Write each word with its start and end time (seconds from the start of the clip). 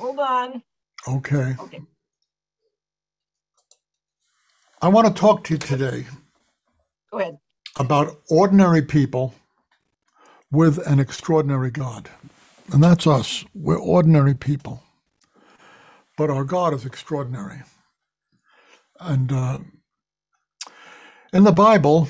Hold 0.00 0.20
on. 0.20 0.62
Okay. 1.08 1.56
Okay. 1.60 1.80
I 4.82 4.88
want 4.88 5.08
to 5.08 5.14
talk 5.20 5.44
to 5.44 5.54
you 5.54 5.58
today 5.58 6.06
Go 7.12 7.18
ahead. 7.20 7.38
about 7.78 8.20
ordinary 8.30 8.82
people 8.82 9.34
with 10.52 10.78
an 10.86 11.00
extraordinary 11.00 11.70
God. 11.70 12.10
And 12.72 12.82
that's 12.82 13.06
us. 13.06 13.44
We're 13.54 13.78
ordinary 13.80 14.34
people. 14.34 14.82
But 16.18 16.30
our 16.30 16.44
God 16.44 16.74
is 16.74 16.86
extraordinary. 16.86 17.62
And 19.00 19.32
uh, 19.32 19.58
in 21.32 21.44
the 21.44 21.52
Bible, 21.52 22.08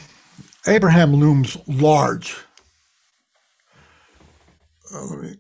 Abraham 0.67 1.15
looms 1.15 1.57
large. 1.69 2.37
Uh, 4.95 5.05
let 5.07 5.21
me- 5.21 5.39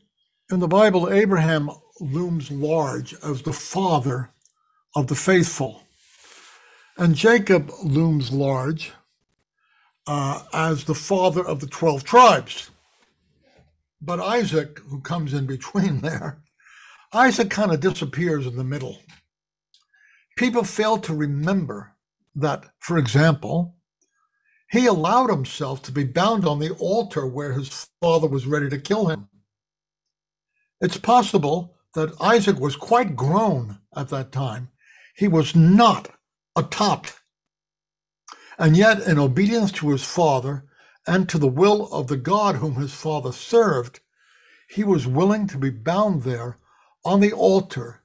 in 0.52 0.60
the 0.60 0.68
Bible, 0.68 1.10
Abraham 1.12 1.70
looms 2.00 2.50
large 2.50 3.14
as 3.22 3.42
the 3.42 3.52
father 3.52 4.30
of 4.96 5.06
the 5.06 5.14
faithful. 5.14 5.82
And 6.96 7.14
Jacob 7.14 7.70
looms 7.84 8.32
large 8.32 8.92
uh, 10.06 10.42
as 10.52 10.84
the 10.84 10.94
father 10.94 11.46
of 11.46 11.60
the 11.60 11.66
12 11.66 12.04
tribes. 12.04 12.70
But 14.00 14.20
Isaac, 14.20 14.80
who 14.88 15.00
comes 15.00 15.34
in 15.34 15.46
between 15.46 16.00
there, 16.02 16.42
Isaac 17.12 17.50
kind 17.50 17.72
of 17.72 17.80
disappears 17.80 18.46
in 18.46 18.56
the 18.56 18.64
middle. 18.64 18.98
People 20.36 20.64
fail 20.64 20.98
to 20.98 21.14
remember 21.14 21.92
that, 22.34 22.64
for 22.78 22.96
example, 22.96 23.76
he 24.70 24.86
allowed 24.86 25.30
himself 25.30 25.82
to 25.82 25.92
be 25.92 26.04
bound 26.04 26.46
on 26.46 26.60
the 26.60 26.70
altar 26.74 27.26
where 27.26 27.52
his 27.52 27.88
father 28.00 28.28
was 28.28 28.46
ready 28.46 28.68
to 28.70 28.78
kill 28.78 29.08
him. 29.08 29.28
It's 30.80 30.96
possible 30.96 31.76
that 31.94 32.14
Isaac 32.20 32.58
was 32.58 32.76
quite 32.76 33.16
grown 33.16 33.78
at 33.96 34.08
that 34.10 34.32
time. 34.32 34.70
He 35.16 35.28
was 35.28 35.54
not 35.54 36.10
a 36.56 36.62
tot. 36.62 37.18
And 38.58 38.76
yet, 38.76 39.00
in 39.00 39.18
obedience 39.18 39.72
to 39.72 39.90
his 39.90 40.04
father 40.04 40.64
and 41.06 41.28
to 41.28 41.38
the 41.38 41.48
will 41.48 41.92
of 41.92 42.08
the 42.08 42.16
God 42.16 42.56
whom 42.56 42.74
his 42.76 42.92
father 42.92 43.32
served, 43.32 44.00
he 44.68 44.84
was 44.84 45.06
willing 45.06 45.46
to 45.48 45.58
be 45.58 45.70
bound 45.70 46.22
there 46.22 46.58
on 47.04 47.20
the 47.20 47.32
altar 47.32 48.02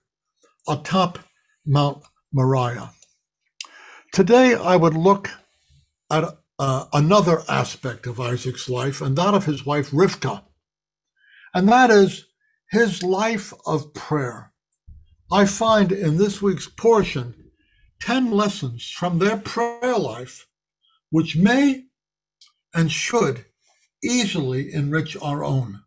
atop 0.68 1.20
Mount 1.66 2.04
Moriah. 2.34 2.92
Today, 4.12 4.56
I 4.56 4.76
would 4.76 4.94
look 4.94 5.30
at 6.10 6.38
uh, 6.58 6.86
another 6.94 7.44
aspect 7.50 8.08
of 8.08 8.20
Isaac's 8.20 8.70
life, 8.70 9.02
and 9.02 9.16
that 9.18 9.34
of 9.34 9.46
his 9.46 9.66
wife 9.66 9.92
Rivka, 9.92 10.44
and 11.54 11.68
that 11.68 11.92
is 11.92 12.26
his 12.72 13.04
life 13.04 13.54
of 13.66 13.94
prayer. 13.94 14.52
I 15.32 15.46
find 15.46 15.92
in 15.92 16.18
this 16.18 16.42
week's 16.42 16.68
portion 16.68 17.52
10 18.02 18.32
lessons 18.32 18.90
from 18.90 19.20
their 19.20 19.38
prayer 19.38 19.98
life, 19.98 20.48
which 21.10 21.36
may 21.36 21.86
and 22.74 22.92
should 22.92 23.46
easily 24.04 24.72
enrich 24.74 25.18
our 25.22 25.44
own. 25.44 25.82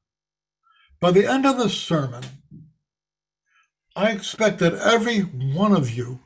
By 1.00 1.12
the 1.12 1.26
end 1.26 1.46
of 1.46 1.58
this 1.58 1.76
sermon, 1.76 2.24
I 3.94 4.10
expect 4.10 4.58
that 4.60 4.74
every 4.74 5.20
one 5.20 5.72
of 5.72 5.90
you 5.90 6.20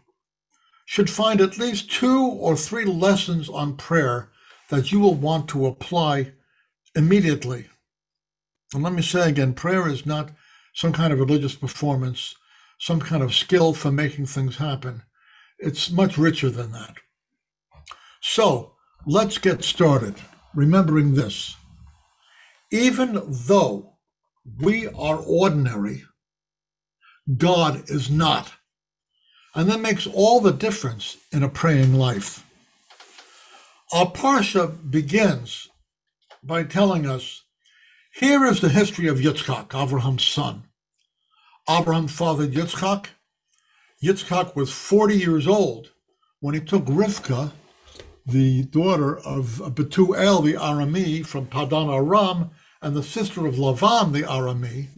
should 0.87 1.11
find 1.11 1.41
at 1.41 1.59
least 1.59 1.91
two 1.91 2.22
or 2.22 2.56
three 2.56 2.84
lessons 2.84 3.48
on 3.48 3.77
prayer 3.77 4.31
that 4.70 4.92
you 4.92 5.00
will 5.00 5.14
want 5.14 5.48
to 5.48 5.66
apply 5.66 6.33
immediately. 6.94 7.66
And 8.75 8.83
let 8.83 8.92
me 8.92 9.03
say 9.03 9.28
again 9.28 9.55
prayer 9.55 9.89
is 9.89 10.06
not 10.06 10.31
some 10.73 10.92
kind 10.92 11.12
of 11.12 11.19
religious 11.19 11.55
performance, 11.55 12.34
some 12.78 13.01
kind 13.01 13.23
of 13.23 13.34
skill 13.34 13.75
for 13.75 13.91
making 13.92 14.27
things 14.27 14.56
happen. 14.56 15.03
It's 15.59 15.91
much 15.91 16.19
richer 16.19 16.51
than 16.51 16.73
that. 16.73 16.97
So 18.20 18.75
let's 19.06 19.39
get 19.39 19.65
started, 19.65 20.15
remembering 20.55 21.15
this. 21.15 21.56
Even 22.71 23.22
though 23.27 23.94
we 24.60 24.88
are 24.88 25.19
ordinary, 25.19 26.05
God 27.37 27.89
is 27.89 28.10
not. 28.10 28.53
And 29.54 29.69
that 29.71 29.81
makes 29.81 30.06
all 30.06 30.41
the 30.41 30.53
difference 30.53 31.19
in 31.31 31.43
a 31.43 31.49
praying 31.49 31.94
life. 31.94 32.44
Our 33.93 34.10
Parsha 34.10 34.91
begins 34.91 35.69
by 36.43 36.65
telling 36.65 37.06
us 37.06 37.43
here 38.15 38.45
is 38.45 38.61
the 38.61 38.69
history 38.69 39.09
of 39.09 39.19
Yitzchak, 39.19 39.75
Abraham's 39.75 40.25
son. 40.25 40.65
Abraham 41.69 42.09
fathered 42.09 42.53
Yitzchak. 42.53 43.06
Yitzchak 44.03 44.55
was 44.55 44.73
40 44.73 45.17
years 45.17 45.47
old 45.49 45.93
when 46.41 46.55
he 46.55 46.61
took 46.61 46.84
Rivka, 46.84 47.53
the 48.27 48.65
daughter 48.65 49.19
of 49.19 49.62
Betuel 49.75 50.45
the 50.45 50.55
Arami 50.55 51.25
from 51.25 51.47
Padan 51.47 51.89
Aram, 51.89 52.51
and 52.83 52.95
the 52.95 53.03
sister 53.03 53.47
of 53.47 53.55
Lavan 53.55 54.12
the 54.12 54.22
Arami, 54.22 54.89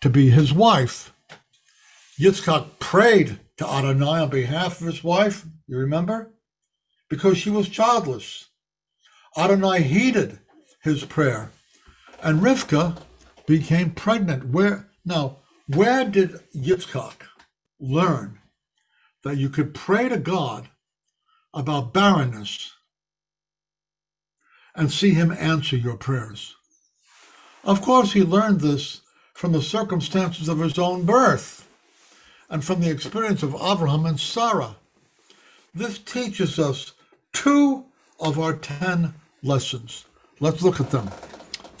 to 0.00 0.10
be 0.10 0.30
his 0.30 0.52
wife. 0.52 1.14
Yitzchak 2.20 2.78
prayed 2.78 3.38
to 3.56 3.66
Adonai 3.66 4.20
on 4.22 4.28
behalf 4.28 4.80
of 4.80 4.86
his 4.86 5.02
wife, 5.02 5.46
you 5.66 5.78
remember? 5.78 6.34
Because 7.08 7.38
she 7.38 7.48
was 7.50 7.68
childless. 7.68 8.48
Adonai 9.36 9.82
heeded 9.82 10.40
his 10.82 11.04
prayer, 11.04 11.50
and 12.22 12.40
Rivka 12.40 12.96
became 13.46 13.90
pregnant. 13.90 14.48
Where 14.48 14.88
now, 15.04 15.38
where 15.66 16.04
did 16.04 16.40
Yitzchak 16.54 17.22
learn 17.80 18.38
that 19.24 19.36
you 19.36 19.48
could 19.48 19.74
pray 19.74 20.08
to 20.08 20.18
God 20.18 20.68
about 21.52 21.92
barrenness 21.92 22.72
and 24.74 24.90
see 24.90 25.10
him 25.10 25.32
answer 25.32 25.76
your 25.76 25.96
prayers? 25.96 26.56
Of 27.64 27.82
course, 27.82 28.12
he 28.12 28.22
learned 28.22 28.60
this 28.60 29.00
from 29.34 29.52
the 29.52 29.62
circumstances 29.62 30.48
of 30.48 30.58
his 30.58 30.78
own 30.78 31.04
birth 31.04 31.68
and 32.48 32.64
from 32.64 32.80
the 32.80 32.90
experience 32.90 33.42
of 33.42 33.54
Abraham 33.54 34.06
and 34.06 34.18
Sarah. 34.18 34.76
This 35.74 35.98
teaches 35.98 36.58
us 36.58 36.92
two 37.32 37.86
of 38.20 38.38
our 38.38 38.52
10 38.52 39.14
lessons. 39.42 40.04
Let's 40.38 40.62
look 40.62 40.80
at 40.80 40.90
them. 40.90 41.08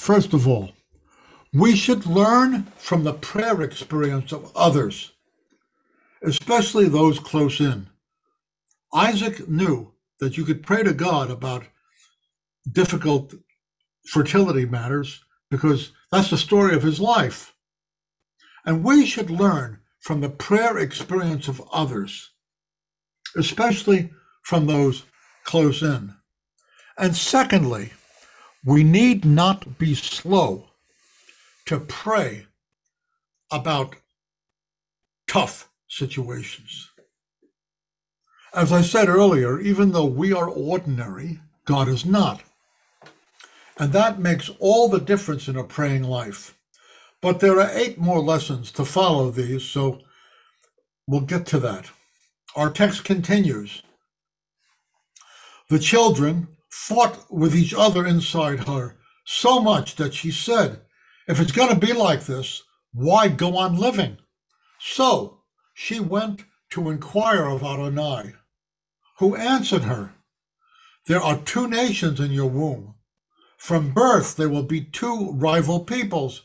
First 0.02 0.32
of 0.32 0.48
all, 0.48 0.72
we 1.52 1.76
should 1.76 2.06
learn 2.06 2.64
from 2.76 3.04
the 3.04 3.12
prayer 3.12 3.62
experience 3.62 4.32
of 4.32 4.50
others, 4.56 5.12
especially 6.24 6.88
those 6.88 7.20
close 7.20 7.60
in. 7.60 7.86
Isaac 8.92 9.48
knew 9.48 9.92
that 10.18 10.36
you 10.36 10.44
could 10.44 10.64
pray 10.64 10.82
to 10.82 10.92
God 10.92 11.30
about 11.30 11.66
difficult 12.68 13.34
fertility 14.08 14.66
matters 14.66 15.22
because 15.52 15.92
that's 16.10 16.30
the 16.30 16.36
story 16.36 16.74
of 16.74 16.82
his 16.82 16.98
life. 16.98 17.54
And 18.66 18.82
we 18.82 19.06
should 19.06 19.30
learn 19.30 19.82
from 20.00 20.20
the 20.20 20.30
prayer 20.30 20.78
experience 20.78 21.46
of 21.46 21.62
others, 21.72 22.32
especially 23.36 24.10
from 24.42 24.66
those 24.66 25.04
close 25.44 25.80
in. 25.80 26.16
And 26.98 27.14
secondly, 27.14 27.92
we 28.64 28.84
need 28.84 29.24
not 29.24 29.78
be 29.78 29.94
slow 29.94 30.68
to 31.66 31.80
pray 31.80 32.46
about 33.50 33.96
tough 35.26 35.68
situations. 35.88 36.90
As 38.54 38.72
I 38.72 38.82
said 38.82 39.08
earlier, 39.08 39.58
even 39.60 39.92
though 39.92 40.06
we 40.06 40.32
are 40.32 40.48
ordinary, 40.48 41.40
God 41.64 41.88
is 41.88 42.04
not. 42.04 42.42
And 43.78 43.92
that 43.92 44.18
makes 44.18 44.50
all 44.58 44.88
the 44.88 45.00
difference 45.00 45.48
in 45.48 45.56
a 45.56 45.64
praying 45.64 46.04
life. 46.04 46.56
But 47.20 47.40
there 47.40 47.58
are 47.60 47.70
eight 47.72 47.98
more 47.98 48.20
lessons 48.20 48.70
to 48.72 48.84
follow 48.84 49.30
these, 49.30 49.64
so 49.64 50.00
we'll 51.06 51.20
get 51.22 51.46
to 51.46 51.58
that. 51.60 51.90
Our 52.54 52.70
text 52.70 53.04
continues. 53.04 53.82
The 55.70 55.78
children 55.78 56.48
fought 56.72 57.30
with 57.30 57.54
each 57.54 57.74
other 57.74 58.06
inside 58.06 58.66
her 58.66 58.96
so 59.26 59.60
much 59.60 59.96
that 59.96 60.14
she 60.14 60.30
said, 60.30 60.80
If 61.28 61.38
it's 61.38 61.52
going 61.52 61.68
to 61.68 61.86
be 61.86 61.92
like 61.92 62.24
this, 62.24 62.62
why 62.94 63.28
go 63.28 63.58
on 63.58 63.76
living? 63.76 64.16
So 64.80 65.42
she 65.74 66.00
went 66.00 66.44
to 66.70 66.88
inquire 66.88 67.44
of 67.44 67.62
Adonai, 67.62 68.32
who 69.18 69.36
answered 69.36 69.82
her, 69.82 70.14
There 71.06 71.20
are 71.20 71.36
two 71.36 71.68
nations 71.68 72.18
in 72.18 72.32
your 72.32 72.48
womb. 72.48 72.94
From 73.58 73.92
birth, 73.92 74.36
there 74.36 74.48
will 74.48 74.64
be 74.64 74.80
two 74.80 75.30
rival 75.32 75.80
peoples. 75.80 76.42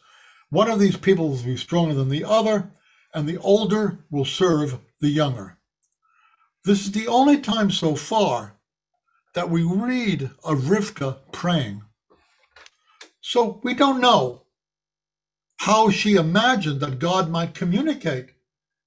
One 0.49 0.69
of 0.69 0.79
these 0.79 0.97
peoples 0.97 1.43
will 1.43 1.53
be 1.53 1.57
stronger 1.57 1.95
than 1.95 2.09
the 2.09 2.25
other, 2.25 2.69
and 3.13 3.27
the 3.27 3.37
older 3.37 3.99
will 4.11 4.25
serve 4.25 4.79
the 4.99 5.09
younger. 5.09 5.57
This 6.65 6.81
is 6.81 6.91
the 6.91 7.07
only 7.07 7.39
time 7.39 7.71
so 7.71 7.95
far 7.95 8.56
that 9.37 9.51
we 9.51 9.61
read 9.61 10.31
of 10.43 10.61
Rivka 10.61 11.19
praying. 11.31 11.83
So 13.21 13.61
we 13.63 13.75
don't 13.75 14.01
know 14.01 14.47
how 15.57 15.91
she 15.91 16.15
imagined 16.15 16.79
that 16.79 16.97
God 16.97 17.29
might 17.29 17.53
communicate 17.53 18.31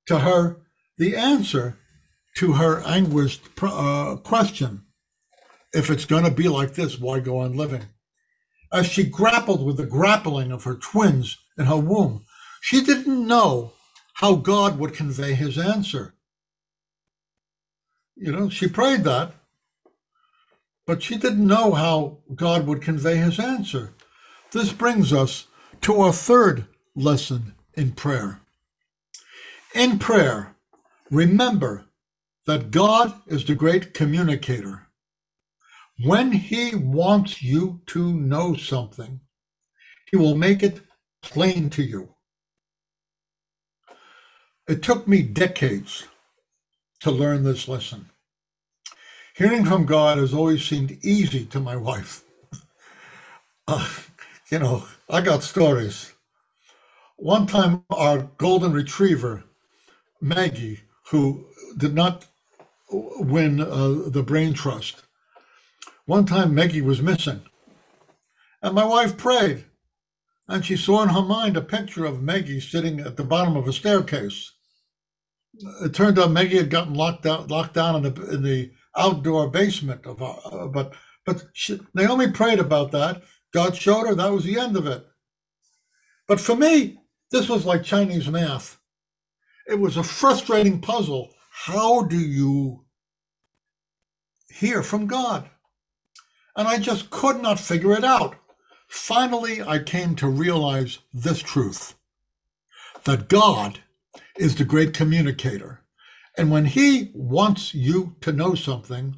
to 0.07 0.19
her 0.19 0.57
the 0.99 1.15
answer 1.15 1.79
to 2.39 2.55
her 2.55 2.83
anguished 2.85 3.43
uh, 3.63 4.17
question 4.25 4.87
if 5.73 5.89
it's 5.89 6.05
going 6.05 6.25
to 6.25 6.33
be 6.33 6.49
like 6.49 6.75
this, 6.75 6.99
why 6.99 7.21
go 7.21 7.39
on 7.39 7.57
living? 7.57 7.85
As 8.73 8.87
she 8.87 9.05
grappled 9.05 9.65
with 9.65 9.77
the 9.77 9.87
grappling 9.87 10.51
of 10.51 10.65
her 10.65 10.75
twins 10.75 11.39
in 11.59 11.67
her 11.67 11.77
womb, 11.77 12.25
she 12.61 12.83
didn't 12.83 13.25
know 13.25 13.75
how 14.15 14.35
God 14.35 14.81
would 14.81 14.95
convey 14.95 15.35
his 15.35 15.57
answer. 15.57 16.15
You 18.17 18.33
know, 18.33 18.49
she 18.49 18.67
prayed 18.67 19.05
that, 19.05 19.35
but 20.91 21.05
she 21.05 21.17
didn't 21.17 21.47
know 21.47 21.73
how 21.73 22.19
God 22.35 22.67
would 22.67 22.83
convey 22.83 23.15
his 23.15 23.39
answer. 23.39 23.95
This 24.51 24.73
brings 24.73 25.13
us 25.13 25.47
to 25.83 26.01
our 26.01 26.13
third 26.13 26.65
lesson 26.97 27.55
in 27.75 27.93
prayer. 27.93 28.41
In 29.73 30.01
prayer, 30.01 30.57
remember 31.09 31.85
that 32.49 32.73
God 32.73 33.15
is 33.29 33.45
the 33.45 33.55
great 33.55 33.95
communicator. 33.95 34.89
When 36.03 36.33
he 36.33 36.75
wants 36.75 37.41
you 37.41 37.83
to 37.87 38.13
know 38.13 38.57
something, 38.57 39.21
he 40.11 40.17
will 40.17 40.35
make 40.35 40.61
it 40.61 40.81
plain 41.23 41.71
to 41.71 41.85
you. 41.85 42.17
It 44.67 44.83
took 44.83 45.07
me 45.07 45.23
decades 45.23 46.09
to 47.03 47.13
learn 47.13 47.45
this 47.45 47.69
lesson. 47.69 48.10
Hearing 49.41 49.65
from 49.65 49.87
God 49.87 50.19
has 50.19 50.35
always 50.35 50.63
seemed 50.63 50.99
easy 51.03 51.47
to 51.47 51.61
my 51.61 51.75
wife. 51.75 52.25
Uh, 53.69 53.89
you 54.51 54.59
know, 54.59 54.85
I 55.09 55.21
got 55.21 55.45
stories. 55.45 56.13
One 57.17 57.47
time, 57.47 57.85
our 57.89 58.29
golden 58.37 58.73
retriever, 58.73 59.45
Maggie, 60.21 60.81
who 61.11 61.47
did 61.79 61.95
not 61.95 62.27
win 62.91 63.61
uh, 63.61 64.09
the 64.09 64.25
brain 64.25 64.55
trust, 64.55 65.05
one 66.07 66.27
time 66.27 66.53
Maggie 66.53 66.83
was 66.83 67.01
missing. 67.01 67.43
And 68.61 68.75
my 68.75 68.85
wife 68.85 69.17
prayed, 69.17 69.67
and 70.49 70.65
she 70.65 70.77
saw 70.77 71.05
in 71.05 71.11
her 71.11 71.23
mind 71.23 71.57
a 71.57 71.63
picture 71.63 72.05
of 72.05 72.23
Maggie 72.23 72.61
sitting 72.61 72.99
at 72.99 73.17
the 73.17 73.25
bottom 73.25 73.57
of 73.57 73.69
a 73.69 73.73
staircase. 73.73 74.53
It 75.83 75.95
turned 75.95 76.19
out 76.19 76.33
Maggie 76.33 76.59
had 76.59 76.71
gotten 76.71 76.95
locked 76.95 77.23
down, 77.23 77.47
locked 77.47 77.75
down 77.75 77.95
in 77.95 78.03
the 78.03 78.31
in 78.33 78.43
the 78.43 78.73
outdoor 78.97 79.49
basement 79.49 80.07
of 80.07 80.23
our, 80.23 80.41
uh, 80.45 80.67
but 80.67 80.95
but 81.27 81.45
she, 81.53 81.81
Naomi 81.95 82.31
prayed 82.31 82.59
about 82.59 82.93
that. 82.93 83.23
God 83.53 83.77
showed 83.77 84.07
her 84.07 84.15
that 84.15 84.33
was 84.33 84.45
the 84.45 84.59
end 84.59 84.77
of 84.77 84.87
it. 84.87 85.07
But 86.27 86.41
for 86.41 86.57
me, 86.57 86.99
this 87.31 87.49
was 87.49 87.67
like 87.67 87.83
Chinese 87.83 88.29
math. 88.29 88.79
It 89.67 89.79
was 89.79 89.97
a 89.97 90.03
frustrating 90.03 90.81
puzzle. 90.81 91.31
How 91.51 92.03
do 92.03 92.19
you 92.19 92.85
hear 94.49 94.83
from 94.83 95.07
God? 95.07 95.49
And 96.57 96.67
I 96.67 96.79
just 96.79 97.11
could 97.11 97.41
not 97.41 97.61
figure 97.61 97.93
it 97.93 98.05
out. 98.05 98.37
Finally, 98.89 99.63
I 99.63 99.79
came 99.79 100.17
to 100.17 100.29
realize 100.29 100.99
this 101.13 101.41
truth 101.41 101.95
that 103.05 103.29
God 103.29 103.81
is 104.37 104.57
the 104.57 104.65
great 104.65 104.93
communicator. 104.93 105.80
And 106.37 106.51
when 106.51 106.67
He 106.67 107.11
wants 107.15 107.75
you 107.75 108.17
to 108.21 108.33
know 108.33 108.55
something, 108.55 109.17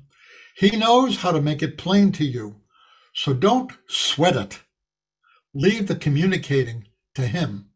He 0.57 0.77
knows 0.77 1.19
how 1.19 1.33
to 1.33 1.41
make 1.41 1.63
it 1.63 1.79
plain 1.79 2.13
to 2.13 2.25
you. 2.25 2.57
So 3.15 3.35
don't 3.35 3.73
sweat 3.89 4.37
it. 4.37 4.61
Leave 5.55 5.87
the 5.89 5.97
communicating 5.97 6.87
to 7.15 7.27
Him. 7.27 7.71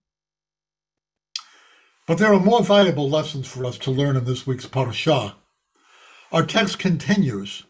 But 2.07 2.19
there 2.19 2.33
are 2.33 2.41
more 2.41 2.63
valuable 2.63 3.11
lessons 3.11 3.49
for 3.49 3.65
us 3.65 3.79
to 3.79 3.91
learn 3.91 4.17
in 4.17 4.25
this 4.25 4.47
week's 4.47 4.67
parashah. 4.67 5.35
Our 6.33 6.47
text 6.47 6.79
continues, 6.79 7.65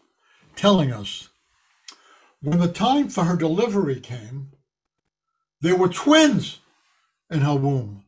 telling 0.57 0.93
us 0.93 1.31
when 2.41 2.59
the 2.59 2.69
time 2.69 3.09
for 3.09 3.25
her 3.25 3.37
delivery 3.37 4.01
came, 4.01 4.53
there 5.61 5.77
were 5.77 5.89
twins 5.89 6.61
in 7.31 7.41
her 7.43 7.57
womb. 7.57 8.06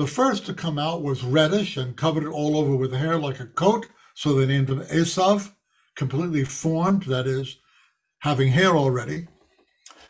The 0.00 0.06
first 0.06 0.46
to 0.46 0.54
come 0.54 0.78
out 0.78 1.02
was 1.02 1.22
reddish 1.22 1.76
and 1.76 1.94
covered 1.94 2.24
it 2.24 2.30
all 2.30 2.56
over 2.56 2.74
with 2.74 2.94
hair 2.94 3.18
like 3.18 3.38
a 3.38 3.44
coat, 3.44 3.86
so 4.14 4.32
they 4.32 4.46
named 4.46 4.70
him 4.70 4.80
Esav, 4.84 5.52
completely 5.94 6.42
formed, 6.42 7.02
that 7.02 7.26
is, 7.26 7.58
having 8.20 8.48
hair 8.48 8.78
already. 8.78 9.26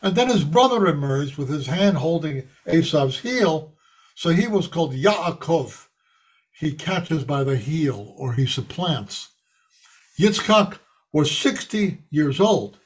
And 0.00 0.14
then 0.14 0.28
his 0.28 0.44
brother 0.44 0.86
emerged 0.86 1.36
with 1.36 1.48
his 1.48 1.66
hand 1.66 1.96
holding 1.96 2.48
Esav's 2.68 3.18
heel, 3.18 3.74
so 4.14 4.28
he 4.28 4.46
was 4.46 4.68
called 4.68 4.94
Yaakov. 4.94 5.88
He 6.52 6.72
catches 6.72 7.24
by 7.24 7.42
the 7.42 7.56
heel, 7.56 8.14
or 8.16 8.34
he 8.34 8.46
supplants. 8.46 9.30
Yitzchak 10.20 10.78
was 11.12 11.36
60 11.36 12.04
years 12.10 12.38
old 12.38 12.78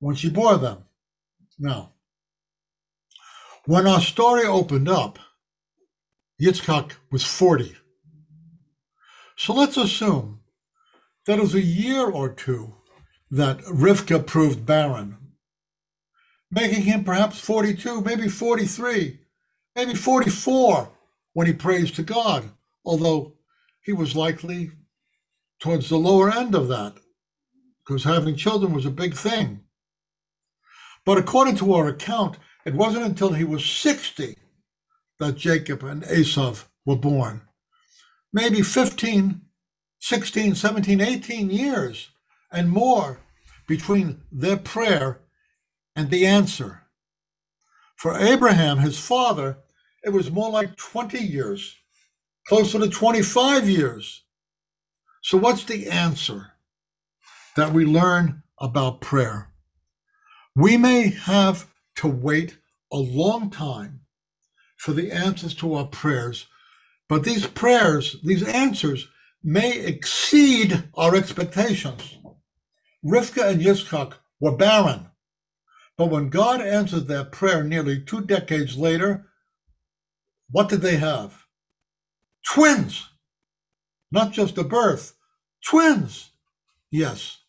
when 0.00 0.16
she 0.16 0.28
bore 0.28 0.58
them. 0.58 0.84
Now, 1.58 1.94
when 3.64 3.86
our 3.86 4.02
story 4.02 4.44
opened 4.44 4.90
up, 4.90 5.18
Yitzchak 6.40 6.92
was 7.10 7.22
40. 7.22 7.76
So 9.36 9.52
let's 9.52 9.76
assume 9.76 10.40
that 11.26 11.38
it 11.38 11.42
was 11.42 11.54
a 11.54 11.60
year 11.60 12.06
or 12.06 12.30
two 12.30 12.74
that 13.30 13.58
Rivka 13.60 14.26
proved 14.26 14.64
barren, 14.64 15.18
making 16.50 16.82
him 16.82 17.04
perhaps 17.04 17.38
42, 17.38 18.00
maybe 18.00 18.28
43, 18.28 19.20
maybe 19.76 19.94
44 19.94 20.90
when 21.34 21.46
he 21.46 21.52
prays 21.52 21.90
to 21.92 22.02
God, 22.02 22.50
although 22.86 23.34
he 23.82 23.92
was 23.92 24.16
likely 24.16 24.70
towards 25.60 25.90
the 25.90 25.98
lower 25.98 26.32
end 26.32 26.54
of 26.54 26.68
that, 26.68 26.94
because 27.84 28.04
having 28.04 28.34
children 28.34 28.72
was 28.72 28.86
a 28.86 28.90
big 28.90 29.14
thing. 29.14 29.60
But 31.04 31.18
according 31.18 31.56
to 31.56 31.74
our 31.74 31.88
account, 31.88 32.38
it 32.64 32.74
wasn't 32.74 33.04
until 33.04 33.32
he 33.34 33.44
was 33.44 33.64
60 33.64 34.36
that 35.20 35.36
Jacob 35.36 35.84
and 35.84 36.02
Esav 36.04 36.64
were 36.84 36.96
born. 36.96 37.42
Maybe 38.32 38.62
15, 38.62 39.42
16, 40.00 40.54
17, 40.54 41.00
18 41.00 41.50
years 41.50 42.10
and 42.50 42.70
more 42.70 43.20
between 43.68 44.22
their 44.32 44.56
prayer 44.56 45.20
and 45.94 46.10
the 46.10 46.26
answer. 46.26 46.82
For 47.96 48.18
Abraham, 48.18 48.78
his 48.78 48.98
father, 48.98 49.58
it 50.02 50.10
was 50.10 50.30
more 50.30 50.50
like 50.50 50.76
20 50.76 51.18
years, 51.18 51.76
closer 52.48 52.78
to 52.78 52.88
25 52.88 53.68
years. 53.68 54.24
So, 55.22 55.36
what's 55.36 55.64
the 55.64 55.90
answer 55.90 56.52
that 57.56 57.74
we 57.74 57.84
learn 57.84 58.42
about 58.58 59.02
prayer? 59.02 59.50
We 60.56 60.78
may 60.78 61.10
have 61.10 61.68
to 61.96 62.08
wait 62.08 62.56
a 62.90 62.96
long 62.96 63.50
time 63.50 64.00
for 64.80 64.94
the 64.94 65.12
answers 65.12 65.54
to 65.54 65.74
our 65.74 65.84
prayers, 65.84 66.46
but 67.06 67.22
these 67.22 67.46
prayers, 67.46 68.16
these 68.24 68.42
answers, 68.42 69.08
may 69.44 69.78
exceed 69.78 70.84
our 70.96 71.14
expectations. 71.14 72.16
Rivka 73.04 73.46
and 73.46 73.60
Yitzchak 73.60 74.14
were 74.40 74.56
barren, 74.56 75.10
but 75.98 76.06
when 76.06 76.30
God 76.30 76.62
answered 76.62 77.08
their 77.08 77.24
prayer 77.24 77.62
nearly 77.62 78.00
two 78.00 78.22
decades 78.22 78.78
later, 78.78 79.26
what 80.50 80.70
did 80.70 80.80
they 80.80 80.96
have? 80.96 81.44
Twins! 82.50 83.06
Not 84.10 84.32
just 84.32 84.56
a 84.56 84.64
birth, 84.64 85.14
twins! 85.62 86.30
Yes, 86.90 87.40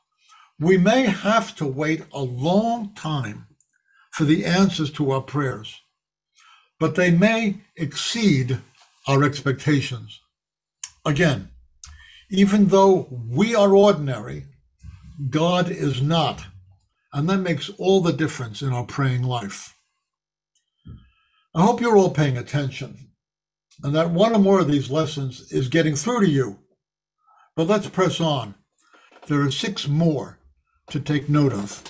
we 0.60 0.78
may 0.78 1.04
have 1.06 1.56
to 1.56 1.66
wait 1.66 2.04
a 2.12 2.20
long 2.20 2.94
time 2.94 3.48
for 4.12 4.26
the 4.26 4.44
answers 4.44 4.92
to 4.92 5.12
our 5.12 5.22
prayers, 5.22 5.81
but 6.82 6.96
they 6.96 7.12
may 7.12 7.58
exceed 7.76 8.58
our 9.08 9.24
expectations. 9.24 10.20
Again, 11.06 11.50
even 12.32 12.70
though 12.70 13.08
we 13.30 13.54
are 13.54 13.76
ordinary, 13.76 14.46
God 15.30 15.70
is 15.70 16.02
not. 16.02 16.46
And 17.14 17.30
that 17.30 17.38
makes 17.38 17.70
all 17.78 18.02
the 18.02 18.12
difference 18.12 18.64
in 18.64 18.74
our 18.74 18.84
praying 18.84 19.22
life. 19.22 19.76
I 21.54 21.62
hope 21.62 21.82
you're 21.82 21.98
all 21.98 22.10
paying 22.10 22.36
attention 22.36 23.12
and 23.84 23.94
that 23.94 24.10
one 24.10 24.34
or 24.34 24.40
more 24.40 24.60
of 24.60 24.68
these 24.68 24.90
lessons 24.90 25.52
is 25.52 25.68
getting 25.68 25.96
through 25.96 26.22
to 26.22 26.30
you. 26.30 26.58
But 27.56 27.68
let's 27.68 27.90
press 27.90 28.20
on. 28.20 28.56
There 29.28 29.42
are 29.42 29.52
six 29.52 29.88
more 29.88 30.40
to 30.90 31.00
take 31.00 31.30
note 31.30 31.54
of. 31.54 31.84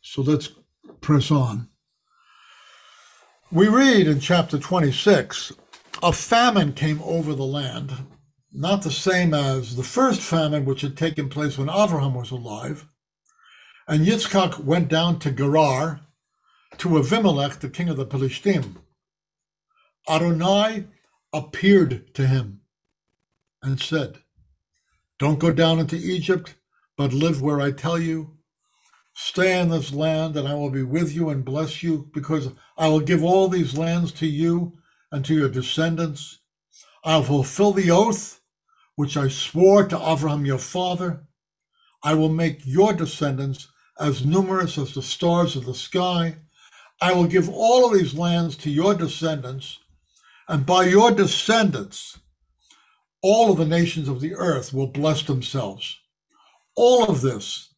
So 0.00 0.22
let's 0.22 0.48
press 1.02 1.30
on. 1.30 1.68
We 3.52 3.68
read 3.68 4.06
in 4.06 4.18
chapter 4.18 4.58
26 4.58 5.52
a 6.02 6.10
famine 6.10 6.72
came 6.72 7.02
over 7.02 7.34
the 7.34 7.44
land, 7.44 7.92
not 8.50 8.80
the 8.80 8.90
same 8.90 9.34
as 9.34 9.76
the 9.76 9.82
first 9.82 10.22
famine 10.22 10.64
which 10.64 10.80
had 10.80 10.96
taken 10.96 11.28
place 11.28 11.58
when 11.58 11.68
Abraham 11.68 12.14
was 12.14 12.30
alive. 12.30 12.88
And 13.86 14.06
Yitzchak 14.06 14.58
went 14.58 14.88
down 14.88 15.18
to 15.18 15.30
Gerar 15.30 16.00
to 16.78 16.88
Avimelech, 16.88 17.60
the 17.60 17.68
king 17.68 17.90
of 17.90 17.98
the 17.98 18.06
Pelishtim. 18.06 18.76
Adonai 20.08 20.86
appeared 21.34 22.14
to 22.14 22.26
him 22.26 22.62
and 23.62 23.78
said, 23.78 24.20
Don't 25.18 25.38
go 25.38 25.52
down 25.52 25.78
into 25.78 25.96
Egypt, 25.96 26.54
but 26.96 27.12
live 27.12 27.42
where 27.42 27.60
I 27.60 27.70
tell 27.70 27.98
you. 27.98 28.38
Stay 29.14 29.60
in 29.60 29.68
this 29.68 29.92
land, 29.92 30.36
and 30.36 30.48
I 30.48 30.54
will 30.54 30.70
be 30.70 30.82
with 30.82 31.14
you 31.14 31.28
and 31.28 31.44
bless 31.44 31.82
you, 31.82 32.10
because 32.14 32.48
I 32.78 32.88
will 32.88 33.00
give 33.00 33.22
all 33.22 33.48
these 33.48 33.76
lands 33.76 34.12
to 34.12 34.26
you 34.26 34.78
and 35.10 35.24
to 35.24 35.34
your 35.34 35.48
descendants. 35.48 36.38
I 37.04 37.16
will 37.16 37.24
fulfill 37.24 37.72
the 37.72 37.90
oath 37.90 38.40
which 38.96 39.16
I 39.16 39.28
swore 39.28 39.86
to 39.88 39.96
Abraham 39.96 40.46
your 40.46 40.58
father. 40.58 41.26
I 42.02 42.14
will 42.14 42.28
make 42.28 42.60
your 42.64 42.92
descendants 42.92 43.68
as 43.98 44.24
numerous 44.24 44.78
as 44.78 44.94
the 44.94 45.02
stars 45.02 45.56
of 45.56 45.66
the 45.66 45.74
sky. 45.74 46.36
I 47.00 47.12
will 47.12 47.26
give 47.26 47.48
all 47.48 47.86
of 47.86 47.98
these 47.98 48.14
lands 48.14 48.56
to 48.58 48.70
your 48.70 48.94
descendants, 48.94 49.78
and 50.48 50.64
by 50.64 50.84
your 50.84 51.10
descendants, 51.10 52.18
all 53.22 53.52
of 53.52 53.58
the 53.58 53.66
nations 53.66 54.08
of 54.08 54.20
the 54.20 54.34
earth 54.34 54.72
will 54.72 54.88
bless 54.88 55.22
themselves. 55.22 55.98
All 56.74 57.08
of 57.08 57.20
this 57.20 57.71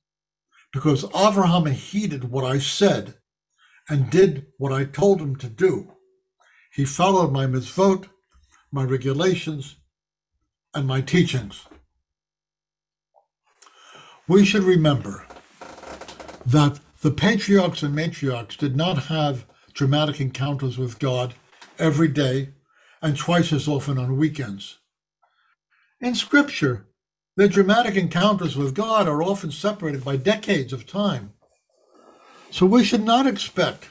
because 0.75 1.05
Avraham 1.05 1.71
heeded 1.71 2.25
what 2.33 2.45
I 2.45 2.59
said 2.59 3.15
and 3.89 4.11
did 4.11 4.47
what 4.59 4.73
I 4.73 4.85
told 4.85 5.21
him 5.21 5.37
to 5.37 5.47
do. 5.49 5.93
He 6.73 6.85
followed 6.85 7.31
my 7.31 7.47
mitzvot, 7.47 8.09
my 8.73 8.83
regulations, 8.83 9.77
and 10.75 10.85
my 10.85 11.01
teachings. 11.01 11.65
We 14.27 14.45
should 14.45 14.65
remember 14.65 15.25
that 16.45 16.81
the 17.03 17.13
patriarchs 17.13 17.85
and 17.85 17.97
matriarchs 17.97 18.57
did 18.57 18.75
not 18.75 19.05
have 19.05 19.47
dramatic 19.75 20.21
encounters 20.21 20.77
with 20.77 20.99
God 20.99 21.35
every 21.79 22.09
day 22.09 22.49
and 23.01 23.17
twice 23.17 23.53
as 23.53 23.69
often 23.69 23.97
on 23.97 24.17
weekends. 24.17 24.79
In 26.01 26.17
Scripture, 26.17 26.89
their 27.37 27.49
dramatic 27.49 27.97
encounters 27.97 28.57
with 28.57 28.75
God 28.75 29.09
are 29.09 29.23
often 29.23 29.51
separated 29.51 30.05
by 30.05 30.17
decades 30.17 30.73
of 30.73 30.87
time. 30.87 31.33
So 32.51 32.65
we 32.67 32.85
should 32.85 33.05
not 33.05 33.27
expect 33.27 33.89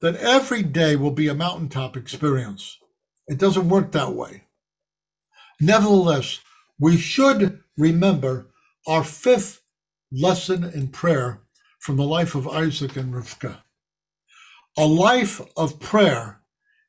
that 0.00 0.16
every 0.16 0.62
day 0.62 0.96
will 0.96 1.10
be 1.10 1.28
a 1.28 1.34
mountaintop 1.34 1.96
experience. 1.96 2.78
It 3.26 3.38
doesn't 3.38 3.68
work 3.68 3.92
that 3.92 4.14
way. 4.14 4.44
Nevertheless, 5.60 6.40
we 6.78 6.96
should 6.96 7.60
remember 7.76 8.46
our 8.86 9.04
fifth 9.04 9.60
lesson 10.10 10.64
in 10.64 10.88
prayer 10.88 11.40
from 11.80 11.96
the 11.96 12.06
life 12.06 12.34
of 12.34 12.48
Isaac 12.48 12.96
and 12.96 13.12
Rivka. 13.12 13.58
A 14.78 14.86
life 14.86 15.40
of 15.56 15.80
prayer 15.80 16.40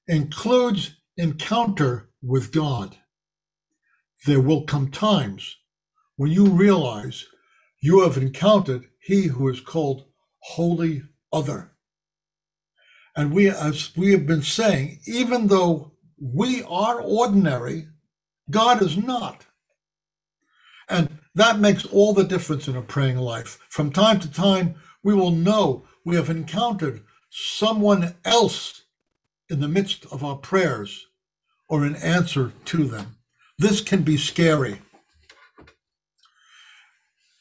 includes 0.08 0.96
encounter 1.18 2.10
with 2.22 2.53
God. 2.53 2.98
There 4.25 4.41
will 4.41 4.63
come 4.63 4.91
times 4.91 5.58
when 6.20 6.30
you 6.30 6.48
realize 6.48 7.28
you 7.80 8.02
have 8.02 8.18
encountered 8.18 8.86
he 9.00 9.28
who 9.28 9.48
is 9.48 9.62
called 9.62 10.04
wholly 10.40 11.02
other. 11.32 11.72
And 13.16 13.32
we, 13.32 13.50
as 13.50 13.96
we 13.96 14.12
have 14.12 14.28
been 14.28 14.44
saying, 14.44 15.00
even 15.08 15.48
though 15.48 15.94
we 16.20 16.62
are 16.64 17.00
ordinary, 17.00 17.88
God 18.52 18.82
is 18.82 18.98
not. 18.98 19.46
And 20.90 21.20
that 21.36 21.62
makes 21.62 21.86
all 21.86 22.14
the 22.14 22.26
difference 22.26 22.68
in 22.68 22.76
a 22.76 22.82
praying 22.82 23.16
life. 23.16 23.58
From 23.70 23.90
time 23.90 24.20
to 24.20 24.30
time, 24.30 24.76
we 25.02 25.14
will 25.14 25.32
know 25.32 25.86
we 26.06 26.18
have 26.18 26.30
encountered 26.30 27.02
someone 27.30 28.14
else 28.26 28.82
in 29.50 29.62
the 29.62 29.70
midst 29.70 30.06
of 30.12 30.26
our 30.26 30.36
prayers 30.36 31.06
or 31.70 31.86
in 31.86 31.96
answer 31.96 32.52
to 32.66 32.84
them. 32.84 33.16
This 33.58 33.80
can 33.80 34.02
be 34.02 34.18
scary. 34.18 34.82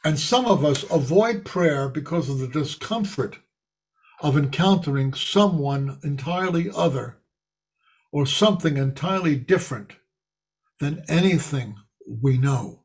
And 0.08 0.18
some 0.18 0.46
of 0.46 0.64
us 0.64 0.84
avoid 0.90 1.44
prayer 1.44 1.86
because 1.86 2.30
of 2.30 2.38
the 2.38 2.48
discomfort 2.48 3.40
of 4.22 4.38
encountering 4.38 5.12
someone 5.12 5.98
entirely 6.02 6.70
other 6.74 7.18
or 8.10 8.24
something 8.24 8.78
entirely 8.78 9.36
different 9.36 9.96
than 10.80 11.04
anything 11.10 11.76
we 12.06 12.38
know. 12.38 12.84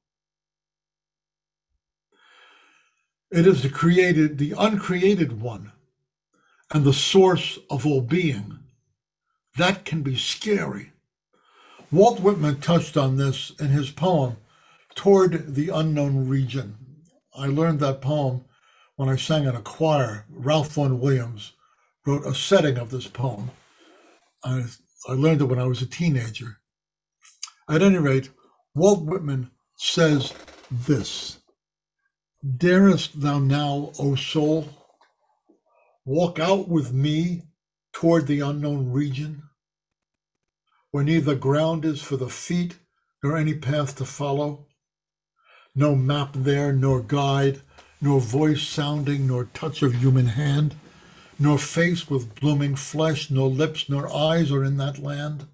It 3.31 3.47
is 3.47 3.63
the 3.63 3.69
created, 3.69 4.37
the 4.37 4.53
uncreated 4.59 5.39
one, 5.41 5.71
and 6.73 6.83
the 6.83 6.91
source 6.91 7.57
of 7.69 7.87
all 7.87 8.01
being. 8.01 8.59
That 9.55 9.85
can 9.85 10.01
be 10.01 10.17
scary. 10.17 10.91
Walt 11.89 12.19
Whitman 12.19 12.59
touched 12.59 12.97
on 12.97 13.15
this 13.15 13.53
in 13.61 13.69
his 13.69 13.91
poem, 13.91 14.35
Toward 14.93 15.55
the 15.55 15.69
Unknown 15.69 16.27
Region. 16.27 16.82
I 17.35 17.47
learned 17.47 17.79
that 17.79 18.01
poem 18.01 18.45
when 18.95 19.09
I 19.09 19.15
sang 19.15 19.45
in 19.45 19.55
a 19.55 19.61
choir. 19.61 20.25
Ralph 20.29 20.73
Vaughan 20.73 20.99
Williams 20.99 21.53
wrote 22.05 22.25
a 22.25 22.35
setting 22.35 22.77
of 22.77 22.91
this 22.91 23.07
poem. 23.07 23.51
I, 24.43 24.65
I 25.07 25.13
learned 25.13 25.41
it 25.41 25.45
when 25.45 25.59
I 25.59 25.65
was 25.65 25.81
a 25.81 25.87
teenager. 25.87 26.59
At 27.69 27.81
any 27.81 27.97
rate, 27.97 28.29
Walt 28.75 29.03
Whitman 29.03 29.51
says 29.77 30.33
this 30.69 31.39
Darest 32.57 33.21
thou 33.21 33.39
now, 33.39 33.91
O 33.97 34.15
soul, 34.15 34.67
walk 36.05 36.39
out 36.39 36.67
with 36.67 36.91
me 36.91 37.43
toward 37.93 38.27
the 38.27 38.41
unknown 38.41 38.91
region, 38.91 39.43
where 40.91 41.03
neither 41.03 41.35
ground 41.35 41.85
is 41.85 42.01
for 42.01 42.17
the 42.17 42.29
feet 42.29 42.77
nor 43.23 43.37
any 43.37 43.53
path 43.53 43.95
to 43.95 44.05
follow? 44.05 44.67
No 45.75 45.95
map 45.95 46.33
there, 46.33 46.71
nor 46.71 47.01
guide, 47.01 47.61
nor 47.99 48.19
voice 48.19 48.61
sounding, 48.61 49.27
nor 49.27 49.45
touch 49.45 49.81
of 49.81 49.95
human 49.95 50.27
hand, 50.27 50.75
nor 51.39 51.57
face 51.57 52.09
with 52.09 52.35
blooming 52.35 52.75
flesh, 52.75 53.31
nor 53.31 53.49
lips, 53.49 53.89
nor 53.89 54.13
eyes 54.13 54.51
are 54.51 54.63
in 54.63 54.77
that 54.77 54.99
land. 54.99 55.47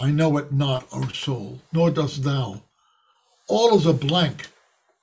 I 0.00 0.12
know 0.12 0.36
it 0.38 0.52
not, 0.52 0.86
O 0.92 1.08
soul, 1.08 1.60
nor 1.72 1.90
dost 1.90 2.22
thou. 2.22 2.62
All 3.48 3.76
is 3.76 3.86
a 3.86 3.92
blank 3.92 4.50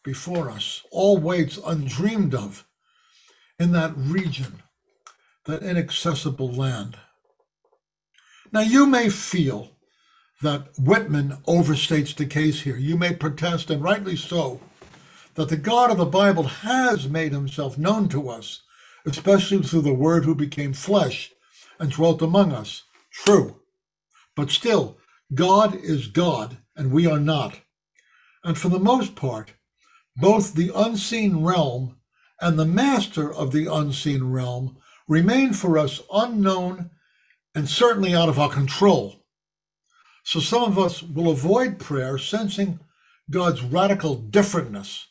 before 0.03 0.49
us, 0.49 0.83
all 0.91 1.17
waits 1.17 1.59
undreamed 1.65 2.33
of 2.33 2.65
in 3.59 3.73
that 3.73 3.93
region, 3.97 4.63
that 5.45 5.63
inaccessible 5.63 6.51
land. 6.53 6.97
Now 8.53 8.61
you 8.61 8.85
may 8.85 9.09
feel 9.09 9.74
that 10.41 10.69
Whitman 10.77 11.37
overstates 11.47 12.15
the 12.15 12.25
case 12.25 12.61
here. 12.61 12.77
You 12.77 12.97
may 12.97 13.13
protest, 13.13 13.69
and 13.69 13.81
rightly 13.81 14.15
so, 14.15 14.59
that 15.35 15.49
the 15.49 15.57
God 15.57 15.91
of 15.91 15.97
the 15.97 16.05
Bible 16.05 16.43
has 16.43 17.07
made 17.07 17.31
himself 17.31 17.77
known 17.77 18.09
to 18.09 18.29
us, 18.29 18.61
especially 19.05 19.61
through 19.63 19.81
the 19.81 19.93
Word 19.93 20.25
who 20.25 20.35
became 20.35 20.73
flesh 20.73 21.31
and 21.79 21.91
dwelt 21.91 22.21
among 22.21 22.51
us. 22.51 22.83
True. 23.11 23.61
But 24.35 24.51
still, 24.51 24.97
God 25.33 25.75
is 25.75 26.07
God, 26.07 26.57
and 26.75 26.91
we 26.91 27.07
are 27.07 27.19
not. 27.19 27.61
And 28.43 28.57
for 28.57 28.69
the 28.69 28.79
most 28.79 29.15
part, 29.15 29.53
both 30.15 30.53
the 30.53 30.71
unseen 30.75 31.43
realm 31.43 31.97
and 32.39 32.59
the 32.59 32.65
master 32.65 33.33
of 33.33 33.51
the 33.51 33.71
unseen 33.71 34.25
realm 34.25 34.77
remain 35.07 35.53
for 35.53 35.77
us 35.77 36.01
unknown 36.13 36.91
and 37.53 37.69
certainly 37.69 38.13
out 38.13 38.29
of 38.29 38.39
our 38.39 38.49
control. 38.49 39.24
So 40.25 40.39
some 40.39 40.63
of 40.63 40.79
us 40.79 41.03
will 41.03 41.29
avoid 41.31 41.77
prayer, 41.77 42.17
sensing 42.17 42.79
God's 43.29 43.61
radical 43.61 44.17
differentness 44.17 45.05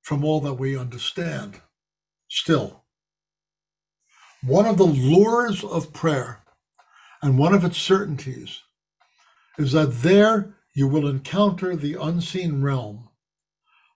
from 0.00 0.24
all 0.24 0.40
that 0.40 0.54
we 0.54 0.76
understand. 0.76 1.60
Still, 2.28 2.82
one 4.42 4.64
of 4.64 4.78
the 4.78 4.84
lures 4.84 5.62
of 5.62 5.92
prayer 5.92 6.42
and 7.22 7.38
one 7.38 7.54
of 7.54 7.62
its 7.62 7.76
certainties 7.76 8.62
is 9.58 9.72
that 9.72 10.00
there 10.02 10.56
you 10.74 10.88
will 10.88 11.08
encounter 11.08 11.76
the 11.76 11.96
unseen 12.00 12.62
realm. 12.62 13.10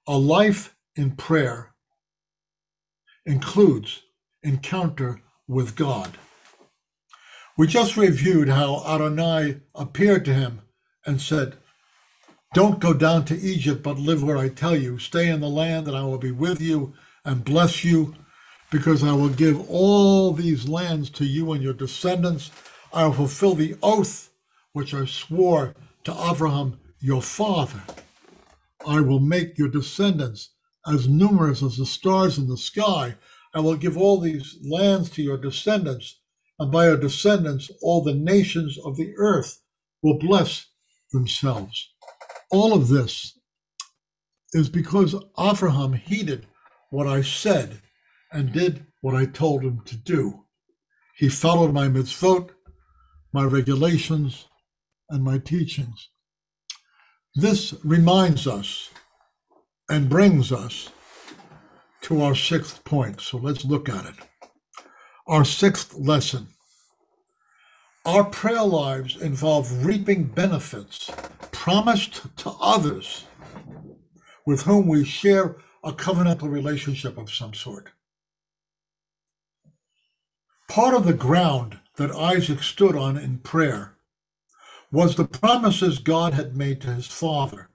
A 0.06 0.18
life 0.18 0.76
in 0.94 1.12
prayer 1.12 1.74
includes 3.24 4.02
encounter 4.42 5.22
with 5.46 5.76
God. 5.76 6.18
We 7.58 7.66
just 7.66 7.96
reviewed 7.96 8.50
how 8.50 8.84
Adonai 8.86 9.56
appeared 9.74 10.24
to 10.26 10.32
him 10.32 10.60
and 11.04 11.20
said, 11.20 11.56
Don't 12.54 12.78
go 12.78 12.94
down 12.94 13.24
to 13.24 13.36
Egypt, 13.36 13.82
but 13.82 13.98
live 13.98 14.22
where 14.22 14.38
I 14.38 14.48
tell 14.48 14.76
you. 14.76 15.00
Stay 15.00 15.28
in 15.28 15.40
the 15.40 15.48
land, 15.48 15.88
and 15.88 15.96
I 15.96 16.04
will 16.04 16.18
be 16.18 16.30
with 16.30 16.60
you 16.60 16.94
and 17.24 17.44
bless 17.44 17.82
you, 17.82 18.14
because 18.70 19.02
I 19.02 19.12
will 19.12 19.28
give 19.28 19.68
all 19.68 20.32
these 20.32 20.68
lands 20.68 21.10
to 21.10 21.24
you 21.24 21.50
and 21.50 21.60
your 21.60 21.74
descendants. 21.74 22.52
I 22.92 23.06
will 23.06 23.14
fulfill 23.14 23.56
the 23.56 23.74
oath 23.82 24.30
which 24.72 24.94
I 24.94 25.04
swore 25.04 25.74
to 26.04 26.12
Abraham 26.12 26.78
your 27.00 27.22
father. 27.22 27.82
I 28.86 29.00
will 29.00 29.18
make 29.18 29.58
your 29.58 29.68
descendants 29.68 30.50
as 30.86 31.08
numerous 31.08 31.60
as 31.64 31.76
the 31.76 31.86
stars 31.86 32.38
in 32.38 32.46
the 32.46 32.56
sky. 32.56 33.16
I 33.52 33.58
will 33.58 33.74
give 33.74 33.98
all 33.98 34.20
these 34.20 34.56
lands 34.62 35.10
to 35.10 35.22
your 35.24 35.38
descendants 35.38 36.20
and 36.58 36.72
by 36.72 36.88
our 36.88 36.96
descendants 36.96 37.70
all 37.82 38.02
the 38.02 38.14
nations 38.14 38.78
of 38.84 38.96
the 38.96 39.14
earth 39.16 39.60
will 40.02 40.18
bless 40.18 40.66
themselves. 41.12 41.90
All 42.50 42.74
of 42.74 42.88
this 42.88 43.38
is 44.52 44.68
because 44.68 45.14
Abraham 45.38 45.92
heeded 45.92 46.46
what 46.90 47.06
I 47.06 47.22
said 47.22 47.80
and 48.32 48.52
did 48.52 48.86
what 49.00 49.14
I 49.14 49.26
told 49.26 49.62
him 49.62 49.82
to 49.86 49.96
do. 49.96 50.44
He 51.16 51.28
followed 51.28 51.72
my 51.72 51.88
mitzvot, 51.88 52.50
my 53.32 53.44
regulations, 53.44 54.46
and 55.10 55.22
my 55.22 55.38
teachings. 55.38 56.08
This 57.34 57.74
reminds 57.84 58.46
us 58.46 58.90
and 59.90 60.08
brings 60.08 60.52
us 60.52 60.90
to 62.02 62.22
our 62.22 62.34
sixth 62.34 62.84
point. 62.84 63.20
So 63.20 63.38
let's 63.38 63.64
look 63.64 63.88
at 63.88 64.06
it. 64.06 64.27
Our 65.28 65.44
sixth 65.44 65.94
lesson. 65.94 66.48
Our 68.06 68.24
prayer 68.24 68.62
lives 68.62 69.20
involve 69.20 69.84
reaping 69.84 70.24
benefits 70.24 71.10
promised 71.52 72.34
to 72.38 72.52
others 72.58 73.26
with 74.46 74.62
whom 74.62 74.86
we 74.86 75.04
share 75.04 75.56
a 75.84 75.92
covenantal 75.92 76.50
relationship 76.50 77.18
of 77.18 77.30
some 77.30 77.52
sort. 77.52 77.90
Part 80.66 80.94
of 80.94 81.04
the 81.04 81.12
ground 81.12 81.78
that 81.96 82.10
Isaac 82.10 82.62
stood 82.62 82.96
on 82.96 83.18
in 83.18 83.40
prayer 83.40 83.96
was 84.90 85.14
the 85.16 85.28
promises 85.28 85.98
God 85.98 86.32
had 86.32 86.56
made 86.56 86.80
to 86.80 86.94
his 86.94 87.06
father. 87.06 87.68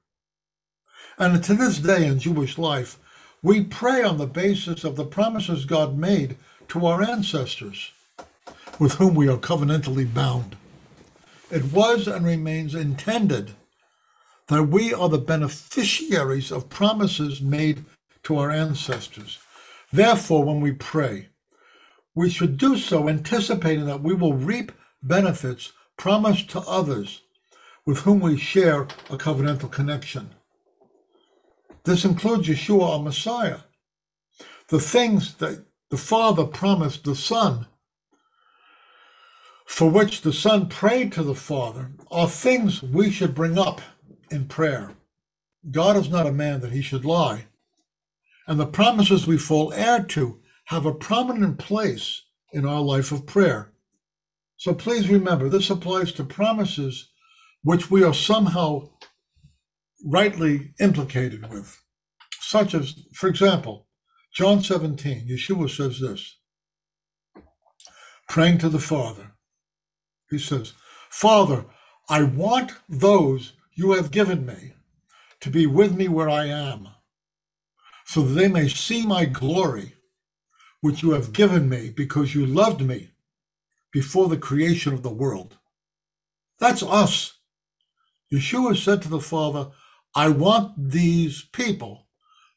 And 1.20 1.44
to 1.44 1.54
this 1.54 1.78
day 1.78 2.08
in 2.08 2.18
Jewish 2.18 2.58
life, 2.58 2.98
we 3.44 3.64
pray 3.64 4.02
on 4.02 4.18
the 4.18 4.26
basis 4.26 4.84
of 4.84 4.96
the 4.96 5.06
promises 5.06 5.66
God 5.66 5.96
made 5.96 6.38
to 6.70 6.86
our 6.86 7.02
ancestors, 7.02 7.92
with 8.80 8.94
whom 8.94 9.16
we 9.16 9.28
are 9.28 9.38
covenantally 9.38 10.12
bound. 10.12 10.56
It 11.52 11.66
was 11.66 12.08
and 12.08 12.26
remains 12.26 12.74
intended 12.74 13.52
that 14.48 14.64
we 14.64 14.94
are 14.94 15.10
the 15.10 15.18
beneficiaries 15.18 16.52
of 16.52 16.70
promises 16.70 17.42
made 17.42 17.86
to 18.24 18.38
our 18.38 18.52
ancestors. 18.52 19.40
Therefore, 19.92 20.44
when 20.44 20.62
we 20.62 20.72
pray, 20.72 21.30
we 22.16 22.30
should 22.30 22.58
do 22.58 22.78
so 22.78 23.08
anticipating 23.08 23.86
that 23.86 24.02
we 24.02 24.14
will 24.14 24.34
reap 24.34 24.72
benefits 25.02 25.74
promised 25.98 26.50
to 26.52 26.60
others 26.62 27.22
with 27.86 28.00
whom 28.00 28.20
we 28.20 28.38
share 28.38 28.84
a 29.10 29.18
covenantal 29.18 29.72
connection. 29.72 30.32
This 31.84 32.06
includes 32.06 32.48
Yeshua, 32.48 32.94
our 32.94 33.00
Messiah. 33.00 33.60
The 34.70 34.80
things 34.80 35.36
that 35.36 35.66
the 35.94 36.00
Father 36.00 36.46
promised 36.46 37.04
the 37.04 37.14
Son, 37.14 37.68
for 39.68 39.92
which 39.92 40.22
the 40.22 40.34
Son 40.34 40.68
prayed 40.68 41.12
to 41.12 41.22
the 41.22 41.36
Father, 41.36 41.92
are 42.10 42.28
things 42.28 42.82
we 42.82 43.12
should 43.12 43.36
bring 43.36 43.60
up 43.60 43.80
in 44.32 44.48
prayer. 44.48 44.96
God 45.70 45.96
is 45.96 46.10
not 46.10 46.26
a 46.26 46.32
man 46.32 46.62
that 46.62 46.72
he 46.72 46.82
should 46.82 47.06
lie. 47.06 47.46
And 48.48 48.60
the 48.60 48.66
promises 48.66 49.28
we 49.28 49.38
fall 49.38 49.72
heir 49.72 50.04
to 50.04 50.40
have 50.66 50.88
a 50.88 50.96
prominent 50.96 51.60
place 51.60 52.24
in 52.54 52.66
our 52.66 52.82
life 52.82 53.12
of 53.12 53.28
prayer. 53.28 53.72
So 54.58 54.74
please 54.74 55.10
remember, 55.10 55.48
this 55.48 55.70
applies 55.70 56.12
to 56.14 56.24
promises 56.24 57.12
which 57.62 57.92
we 57.92 58.04
are 58.04 58.16
somehow 58.16 58.90
rightly 60.04 60.74
implicated 60.80 61.52
with, 61.52 61.80
such 62.40 62.74
as, 62.74 62.96
for 63.14 63.28
example, 63.30 63.86
John 64.34 64.64
17, 64.64 65.28
Yeshua 65.28 65.70
says 65.70 66.00
this, 66.00 66.38
praying 68.28 68.58
to 68.58 68.70
the 68.70 68.80
Father. 68.80 69.34
He 70.32 70.40
says, 70.40 70.74
Father, 71.12 71.66
I 72.10 72.24
want 72.24 72.72
those 72.90 73.54
you 73.76 73.92
have 73.92 74.10
given 74.10 74.44
me 74.44 74.74
to 75.42 75.52
be 75.52 75.68
with 75.68 75.94
me 75.94 76.08
where 76.08 76.30
I 76.30 76.48
am, 76.48 76.88
so 78.06 78.24
that 78.24 78.34
they 78.34 78.48
may 78.48 78.68
see 78.68 79.06
my 79.06 79.26
glory, 79.26 79.94
which 80.82 81.04
you 81.04 81.12
have 81.12 81.32
given 81.32 81.70
me 81.70 81.92
because 81.92 82.34
you 82.34 82.44
loved 82.44 82.82
me 82.82 83.12
before 83.92 84.30
the 84.30 84.38
creation 84.38 84.94
of 84.94 85.04
the 85.04 85.14
world. 85.14 85.58
That's 86.60 86.82
us. 86.82 87.38
Yeshua 88.34 88.76
said 88.78 89.04
to 89.04 89.10
the 89.10 89.20
Father, 89.20 89.70
I 90.16 90.30
want 90.30 90.90
these 90.90 91.44
people 91.54 92.08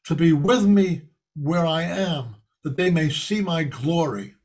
to 0.05 0.15
be 0.15 0.33
with 0.33 0.65
me 0.65 1.03
where 1.39 1.65
I 1.65 1.83
am, 1.83 2.35
that 2.63 2.77
they 2.77 2.89
may 2.89 3.09
see 3.09 3.41
my 3.41 3.63
glory, 3.63 4.35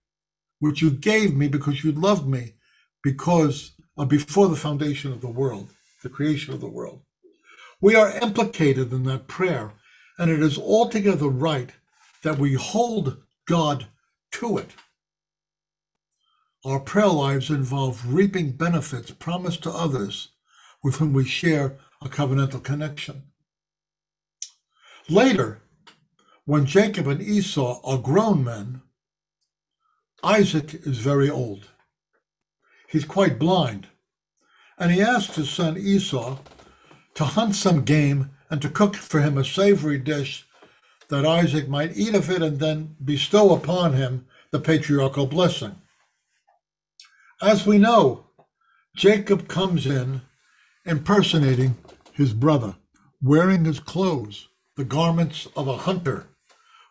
which 0.61 0.83
you 0.83 0.90
gave 0.90 1.35
me 1.35 1.48
because 1.48 1.83
you 1.85 1.92
loved 1.92 2.28
me 2.28 2.55
because 3.02 3.72
uh, 3.98 4.05
before 4.05 4.48
the 4.48 4.57
foundation 4.57 5.12
of 5.12 5.20
the 5.20 5.28
world 5.28 5.68
the 6.02 6.09
creation 6.09 6.52
of 6.52 6.61
the 6.61 6.68
world. 6.68 7.00
We 7.81 7.94
are 7.94 8.18
implicated 8.18 8.92
in 8.92 9.05
that 9.05 9.28
prayer, 9.28 9.72
and 10.18 10.31
it 10.31 10.40
is 10.40 10.59
altogether 10.59 11.28
right 11.28 11.70
that 12.22 12.38
we 12.38 12.55
hold 12.55 13.22
God 13.46 13.87
to 14.33 14.59
it. 14.59 14.70
Our 16.64 16.78
prayer 16.78 17.09
lives 17.09 17.50
involve 17.50 18.14
reaping 18.14 18.52
benefits 18.52 19.11
promised 19.11 19.62
to 19.64 19.70
others 19.70 20.28
with 20.83 20.96
whom 20.96 21.12
we 21.12 21.24
share 21.24 21.76
a 22.00 22.09
covenantal 22.09 22.62
connection. 22.62 23.24
Later, 25.09 25.62
when 26.44 26.66
Jacob 26.66 27.07
and 27.07 27.22
Esau 27.22 27.81
are 27.85 27.98
grown 27.98 28.42
men, 28.44 28.83
Isaac 30.24 30.74
is 30.74 30.98
very 30.98 31.31
old. 31.31 31.68
He's 32.88 33.05
quite 33.05 33.38
blind 33.38 33.88
and 34.78 34.90
he 34.90 35.00
asks 35.00 35.37
his 35.37 35.48
son 35.48 35.78
Esau 35.78 36.38
to 37.14 37.24
hunt 37.24 37.55
some 37.55 37.85
game 37.85 38.31
and 38.50 38.61
to 38.61 38.68
cook 38.68 38.96
for 38.96 39.20
him 39.20 39.38
a 39.38 39.44
savory 39.44 39.98
dish 39.98 40.44
that 41.09 41.24
Isaac 41.24 41.68
might 41.68 41.96
eat 41.96 42.14
of 42.14 42.28
it 42.31 42.42
and 42.42 42.59
then 42.59 42.96
bestow 43.05 43.55
upon 43.55 43.92
him 43.92 44.26
the 44.50 44.59
patriarchal 44.59 45.26
blessing. 45.26 45.76
As 47.40 47.66
we 47.66 47.78
know, 47.78 48.26
Jacob 48.96 49.46
comes 49.46 49.87
in 49.87 50.22
impersonating 50.85 51.76
his 52.12 52.33
brother, 52.33 52.74
wearing 53.22 53.64
his 53.64 53.78
clothes, 53.78 54.48
the 54.76 54.85
garments 54.85 55.46
of 55.57 55.68
a 55.68 55.76
hunter, 55.76 56.26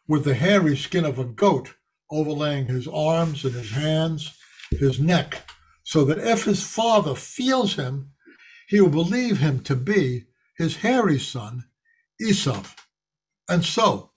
with 0.08 0.26
the 0.26 0.34
hairy 0.34 0.76
skin 0.76 1.06
of 1.06 1.20
a 1.20 1.26
goat 1.26 1.76
overlaying 2.10 2.68
his 2.68 2.88
arms 2.88 3.46
and 3.46 3.54
his 3.54 3.72
hands, 3.72 4.38
his 4.72 5.00
neck, 5.00 5.50
so 5.84 6.04
that 6.06 6.18
if 6.18 6.44
his 6.44 6.64
father 6.64 7.16
feels 7.16 7.76
him, 7.76 8.12
he 8.68 8.82
will 8.82 8.90
believe 8.90 9.38
him 9.40 9.62
to 9.62 9.76
be 9.76 10.26
his 10.58 10.78
hairy 10.78 11.20
son, 11.20 11.66
Esau. 12.22 12.64
And 13.50 13.64
so 13.64 14.12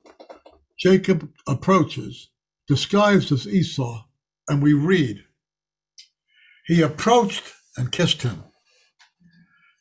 Jacob 0.78 1.30
approaches, 1.46 2.30
disguised 2.66 3.32
as 3.32 3.46
Esau, 3.46 4.04
and 4.48 4.62
we 4.62 4.72
read, 4.72 5.24
He 6.66 6.82
approached 6.82 7.44
and 7.76 7.92
kissed 7.92 8.22
him. 8.22 8.44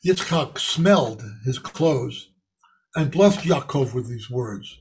Yitzchak 0.06 0.60
smelled 0.60 1.24
his 1.46 1.60
clothes 1.60 2.30
and 2.96 3.12
blessed 3.12 3.40
Yaakov 3.40 3.94
with 3.94 4.10
these 4.10 4.30
words 4.30 4.80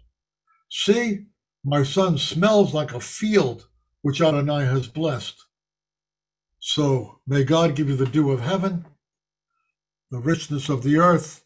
See, 0.74 1.26
my 1.62 1.82
son 1.82 2.16
smells 2.16 2.72
like 2.72 2.94
a 2.94 2.98
field 2.98 3.68
which 4.00 4.22
Adonai 4.22 4.64
has 4.64 4.88
blessed. 4.88 5.44
So 6.60 7.20
may 7.26 7.44
God 7.44 7.76
give 7.76 7.90
you 7.90 7.94
the 7.94 8.06
dew 8.06 8.30
of 8.30 8.40
heaven, 8.40 8.86
the 10.10 10.18
richness 10.18 10.70
of 10.70 10.82
the 10.82 10.96
earth, 10.96 11.44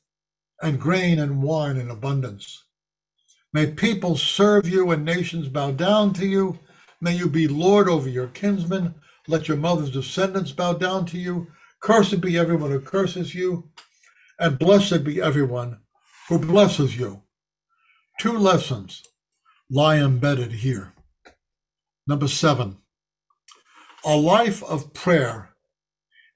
and 0.62 0.80
grain 0.80 1.18
and 1.18 1.42
wine 1.42 1.76
in 1.76 1.90
abundance. 1.90 2.62
May 3.52 3.66
people 3.66 4.16
serve 4.16 4.68
you 4.68 4.92
and 4.92 5.04
nations 5.04 5.48
bow 5.48 5.72
down 5.72 6.12
to 6.14 6.26
you. 6.26 6.60
May 7.00 7.16
you 7.16 7.28
be 7.28 7.48
Lord 7.48 7.88
over 7.88 8.08
your 8.08 8.28
kinsmen. 8.28 8.94
Let 9.26 9.48
your 9.48 9.56
mother's 9.56 9.90
descendants 9.90 10.52
bow 10.52 10.74
down 10.74 11.04
to 11.06 11.18
you. 11.18 11.48
Cursed 11.80 12.20
be 12.20 12.38
everyone 12.38 12.70
who 12.70 12.80
curses 12.80 13.34
you, 13.34 13.70
and 14.38 14.56
blessed 14.56 15.02
be 15.02 15.20
everyone 15.20 15.80
who 16.28 16.38
blesses 16.38 16.96
you. 16.96 17.22
Two 18.20 18.38
lessons 18.38 19.02
lie 19.70 19.98
embedded 19.98 20.52
here. 20.52 20.92
Number 22.06 22.28
seven, 22.28 22.76
a 24.04 24.16
life 24.16 24.62
of 24.62 24.94
prayer 24.94 25.50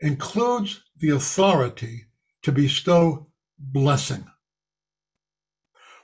includes 0.00 0.82
the 0.96 1.10
authority 1.10 2.06
to 2.42 2.52
bestow 2.52 3.28
blessing. 3.58 4.24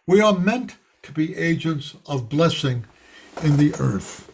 We 0.07 0.21
are 0.21 0.39
meant 0.39 0.77
to 1.03 1.13
be 1.13 1.37
agents 1.37 1.97
of 2.07 2.29
blessing 2.29 2.85
in 3.43 3.57
the 3.57 3.75
earth. 3.81 4.31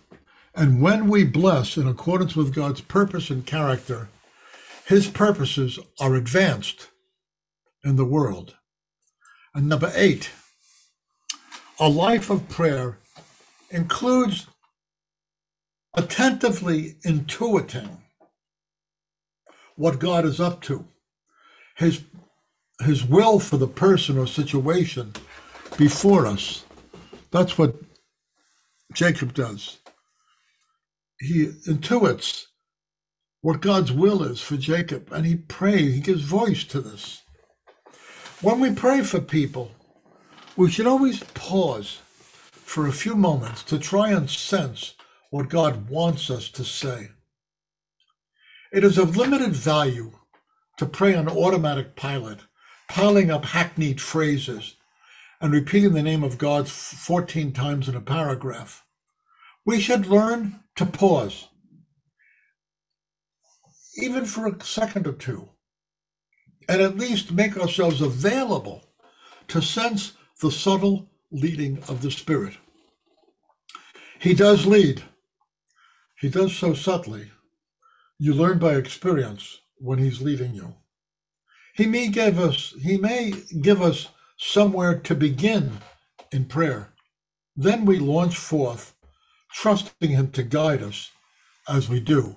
And 0.54 0.82
when 0.82 1.08
we 1.08 1.24
bless 1.24 1.78
in 1.78 1.88
accordance 1.88 2.36
with 2.36 2.54
God's 2.54 2.82
purpose 2.82 3.30
and 3.30 3.46
character, 3.46 4.08
his 4.86 5.08
purposes 5.08 5.78
are 5.98 6.14
advanced 6.14 6.88
in 7.84 7.96
the 7.96 8.04
world. 8.04 8.56
And 9.54 9.68
number 9.68 9.90
eight, 9.94 10.30
a 11.78 11.88
life 11.88 12.30
of 12.30 12.48
prayer 12.48 12.98
includes 13.70 14.46
attentively 15.94 16.96
intuiting 17.04 17.98
what 19.76 19.98
God 19.98 20.24
is 20.24 20.40
up 20.40 20.60
to, 20.62 20.86
his, 21.76 22.02
his 22.80 23.04
will 23.04 23.38
for 23.38 23.56
the 23.56 23.66
person 23.66 24.18
or 24.18 24.26
situation 24.26 25.12
before 25.76 26.26
us. 26.26 26.64
That's 27.30 27.56
what 27.56 27.76
Jacob 28.92 29.32
does. 29.32 29.78
He 31.18 31.46
intuits 31.66 32.44
what 33.40 33.60
God's 33.60 33.92
will 33.92 34.22
is 34.22 34.40
for 34.40 34.56
Jacob, 34.56 35.10
and 35.12 35.26
he 35.26 35.36
prays, 35.36 35.94
he 35.94 36.00
gives 36.00 36.22
voice 36.22 36.64
to 36.64 36.80
this. 36.80 37.22
When 38.40 38.60
we 38.60 38.72
pray 38.72 39.02
for 39.02 39.20
people, 39.20 39.72
we 40.56 40.70
should 40.70 40.86
always 40.86 41.22
pause 41.34 42.00
for 42.52 42.86
a 42.86 42.92
few 42.92 43.14
moments 43.14 43.62
to 43.64 43.78
try 43.78 44.10
and 44.10 44.28
sense 44.28 44.94
what 45.30 45.48
God 45.48 45.88
wants 45.88 46.30
us 46.30 46.48
to 46.50 46.64
say. 46.64 47.10
It 48.72 48.84
is 48.84 48.98
of 48.98 49.16
limited 49.16 49.52
value 49.52 50.12
to 50.78 50.86
pray 50.86 51.14
on 51.14 51.28
automatic 51.28 51.96
pilot, 51.96 52.40
piling 52.88 53.30
up 53.30 53.46
hackneyed 53.46 54.00
phrases 54.00 54.76
and 55.40 55.52
repeating 55.52 55.92
the 55.92 56.02
name 56.02 56.22
of 56.22 56.38
God 56.38 56.68
14 56.68 57.52
times 57.52 57.88
in 57.88 57.96
a 57.96 58.00
paragraph. 58.00 58.84
We 59.64 59.80
should 59.80 60.06
learn 60.06 60.60
to 60.76 60.86
pause, 60.86 61.48
even 63.96 64.24
for 64.24 64.46
a 64.46 64.62
second 64.64 65.06
or 65.06 65.12
two, 65.12 65.50
and 66.68 66.80
at 66.80 66.96
least 66.96 67.32
make 67.32 67.56
ourselves 67.56 68.00
available 68.00 68.84
to 69.48 69.60
sense 69.60 70.12
the 70.42 70.50
subtle 70.50 71.08
leading 71.30 71.78
of 71.88 72.02
the 72.02 72.10
Spirit. 72.10 72.56
He 74.18 74.34
does 74.34 74.66
lead. 74.66 75.04
He 76.18 76.28
does 76.28 76.56
so 76.56 76.74
subtly. 76.74 77.30
You 78.18 78.34
learn 78.34 78.58
by 78.58 78.74
experience 78.74 79.60
when 79.76 79.98
he's 80.00 80.20
leading 80.20 80.52
you. 80.52 80.74
He 81.74 81.86
may 81.86 82.08
give 82.08 82.40
us 82.40 82.74
he 82.82 82.98
may 82.98 83.34
give 83.60 83.80
us 83.80 84.08
somewhere 84.36 84.98
to 84.98 85.14
begin 85.14 85.78
in 86.32 86.46
prayer. 86.46 86.92
Then 87.54 87.84
we 87.84 88.00
launch 88.00 88.36
forth, 88.36 88.94
trusting 89.54 90.10
him 90.10 90.32
to 90.32 90.42
guide 90.42 90.82
us 90.82 91.12
as 91.68 91.88
we 91.88 92.00
do. 92.00 92.36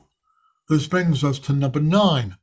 This 0.70 0.86
brings 0.86 1.24
us 1.24 1.40
to 1.40 1.54
number 1.54 1.80
nine. 1.80 2.38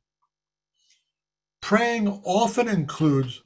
Praying 1.61 2.09
often 2.25 2.67
includes 2.67 3.42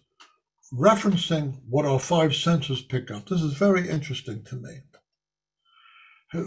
referencing 0.73 1.59
what 1.69 1.85
our 1.85 1.99
five 1.99 2.35
senses 2.35 2.81
pick 2.81 3.09
up. 3.11 3.27
This 3.27 3.41
is 3.41 3.53
very 3.53 3.87
interesting 3.89 4.43
to 4.45 4.55
me. 4.55 4.79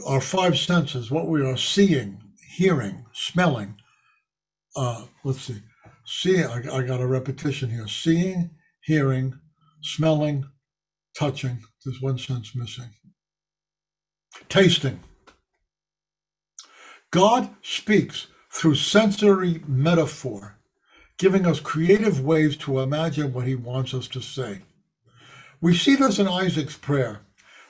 Our 0.07 0.21
five 0.21 0.59
senses, 0.59 1.11
what 1.11 1.29
we 1.29 1.43
are 1.43 1.57
seeing, 1.57 2.21
hearing, 2.57 3.07
smelling. 3.13 3.77
Uh, 4.77 5.07
let's 5.25 5.43
see. 5.43 5.63
See, 6.05 6.43
I, 6.43 6.59
I 6.71 6.83
got 6.83 7.01
a 7.01 7.07
repetition 7.07 7.71
here. 7.71 7.89
Seeing, 7.89 8.51
hearing, 8.83 9.39
smelling, 9.83 10.45
touching. 11.17 11.61
There's 11.85 12.03
one 12.03 12.19
sense 12.19 12.55
missing. 12.55 12.91
Tasting. 14.49 15.01
God 17.11 17.51
speaks 17.63 18.29
through 18.53 18.75
sensory 18.77 19.63
metaphor, 19.67 20.60
giving 21.21 21.47
us 21.47 21.61
creative 21.61 22.25
ways 22.25 22.57
to 22.57 22.81
imagine 22.81 23.31
what 23.31 23.47
he 23.47 23.55
wants 23.55 23.93
us 23.93 24.09
to 24.09 24.23
say. 24.23 24.63
We 25.61 25.77
see 25.77 25.95
this 25.95 26.19
in 26.19 26.27
Isaac's 26.27 26.79
prayer, 26.79 27.21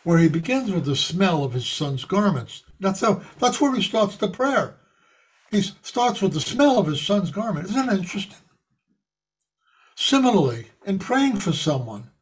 where 0.05 0.19
he 0.19 0.29
begins 0.29 0.71
with 0.71 0.85
the 0.85 0.95
smell 0.95 1.43
of 1.43 1.53
his 1.53 1.67
son's 1.67 2.05
garments. 2.05 2.63
That's 2.79 3.01
how 3.01 3.23
that's 3.41 3.61
where 3.61 3.75
he 3.75 3.83
starts 3.83 4.17
the 4.17 4.29
prayer. 4.29 4.77
He 5.51 5.63
starts 5.83 6.23
with 6.23 6.33
the 6.33 6.41
smell 6.41 6.79
of 6.79 6.87
his 6.87 7.03
son's 7.03 7.33
garment. 7.33 7.69
Isn't 7.69 7.87
that 7.87 7.99
interesting? 7.99 8.39
Similarly, 9.97 10.69
in 10.87 11.01
praying 11.01 11.39
for 11.39 11.53
someone, 11.53 12.13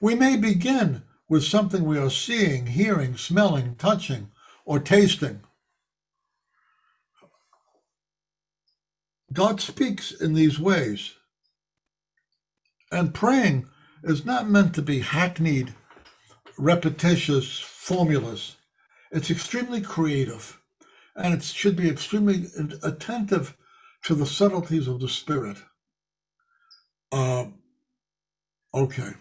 we 0.00 0.14
may 0.14 0.36
begin 0.36 1.02
with 1.28 1.42
something 1.42 1.84
we 1.84 1.98
are 1.98 2.08
seeing, 2.08 2.66
hearing, 2.66 3.16
smelling, 3.16 3.74
touching, 3.74 4.30
or 4.64 4.78
tasting. 4.78 5.40
God 9.32 9.60
speaks 9.60 10.10
in 10.10 10.34
these 10.34 10.58
ways. 10.58 11.14
And 12.90 13.14
praying 13.14 13.68
is 14.02 14.26
not 14.26 14.48
meant 14.48 14.74
to 14.74 14.82
be 14.82 15.00
hackneyed, 15.00 15.74
repetitious 16.58 17.58
formulas. 17.58 18.56
It's 19.10 19.30
extremely 19.30 19.80
creative 19.80 20.58
and 21.14 21.34
it 21.34 21.42
should 21.42 21.76
be 21.76 21.88
extremely 21.88 22.46
attentive 22.82 23.56
to 24.04 24.14
the 24.14 24.26
subtleties 24.26 24.88
of 24.88 25.00
the 25.00 25.08
spirit. 25.08 25.58
Uh, 27.10 27.46
okay. 28.74 29.12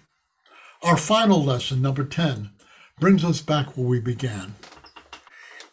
Our 0.84 0.98
final 0.98 1.44
lesson, 1.44 1.82
number 1.82 2.04
10, 2.04 2.52
brings 3.00 3.24
us 3.24 3.42
back 3.42 3.78
where 3.78 3.88
we 3.88 4.00
began. 4.00 4.56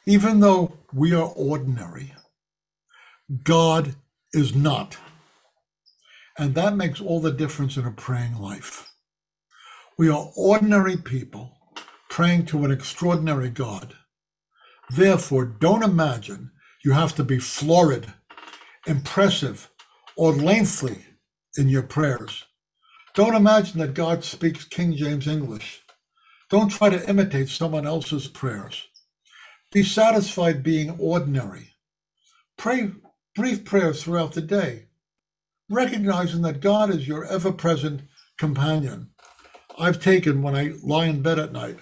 Even 0.07 0.40
though 0.40 0.72
we 0.92 1.14
are 1.14 1.33
ordinary, 1.37 2.14
God 3.44 3.94
is 4.33 4.55
not. 4.55 4.97
And 6.38 6.55
that 6.55 6.77
makes 6.77 7.01
all 7.01 7.21
the 7.21 7.33
difference 7.33 7.77
in 7.77 7.85
a 7.85 7.91
praying 7.91 8.37
life. 8.37 8.93
We 9.99 10.09
are 10.09 10.31
ordinary 10.37 10.97
people 10.97 11.57
praying 12.09 12.47
to 12.47 12.64
an 12.64 12.71
extraordinary 12.71 13.51
God. 13.51 13.95
Therefore, 14.91 15.45
don't 15.45 15.83
imagine 15.83 16.53
you 16.85 16.93
have 16.93 17.14
to 17.17 17.25
be 17.25 17.38
florid, 17.38 18.12
impressive, 18.87 19.69
or 20.17 20.33
lengthy 20.33 21.05
in 21.57 21.69
your 21.69 21.83
prayers. 21.83 22.45
Don't 23.14 23.35
imagine 23.35 23.81
that 23.81 23.95
God 23.95 24.25
speaks 24.25 24.64
King 24.64 24.95
James 24.95 25.27
English. 25.27 25.83
Don't 26.51 26.71
try 26.71 26.88
to 26.88 27.09
imitate 27.09 27.49
someone 27.49 27.87
else's 27.87 28.29
prayers. 28.29 28.87
Be 29.73 29.83
satisfied 29.83 30.62
being 30.62 30.97
ordinary. 30.99 31.75
Pray 32.57 32.93
brief 33.38 33.64
prayers 33.64 34.03
throughout 34.03 34.35
the 34.35 34.42
day, 34.42 34.87
recognizing 35.70 36.42
that 36.42 36.61
God 36.61 36.90
is 36.90 37.09
your 37.09 37.24
ever 37.27 37.53
present 37.53 38.03
companion. 38.38 39.11
I've 39.79 40.03
taken 40.03 40.42
when 40.42 40.57
I 40.57 40.74
lie 40.83 41.07
in 41.07 41.22
bed 41.22 41.38
at 41.38 41.53
night 41.53 41.79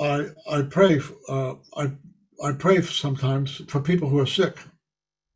I 0.00 0.28
I 0.50 0.62
pray 0.62 1.00
uh, 1.28 1.54
I 1.76 1.92
I 2.44 2.52
pray 2.52 2.82
sometimes 2.82 3.62
for 3.68 3.80
people 3.80 4.10
who 4.10 4.18
are 4.18 4.26
sick. 4.26 4.58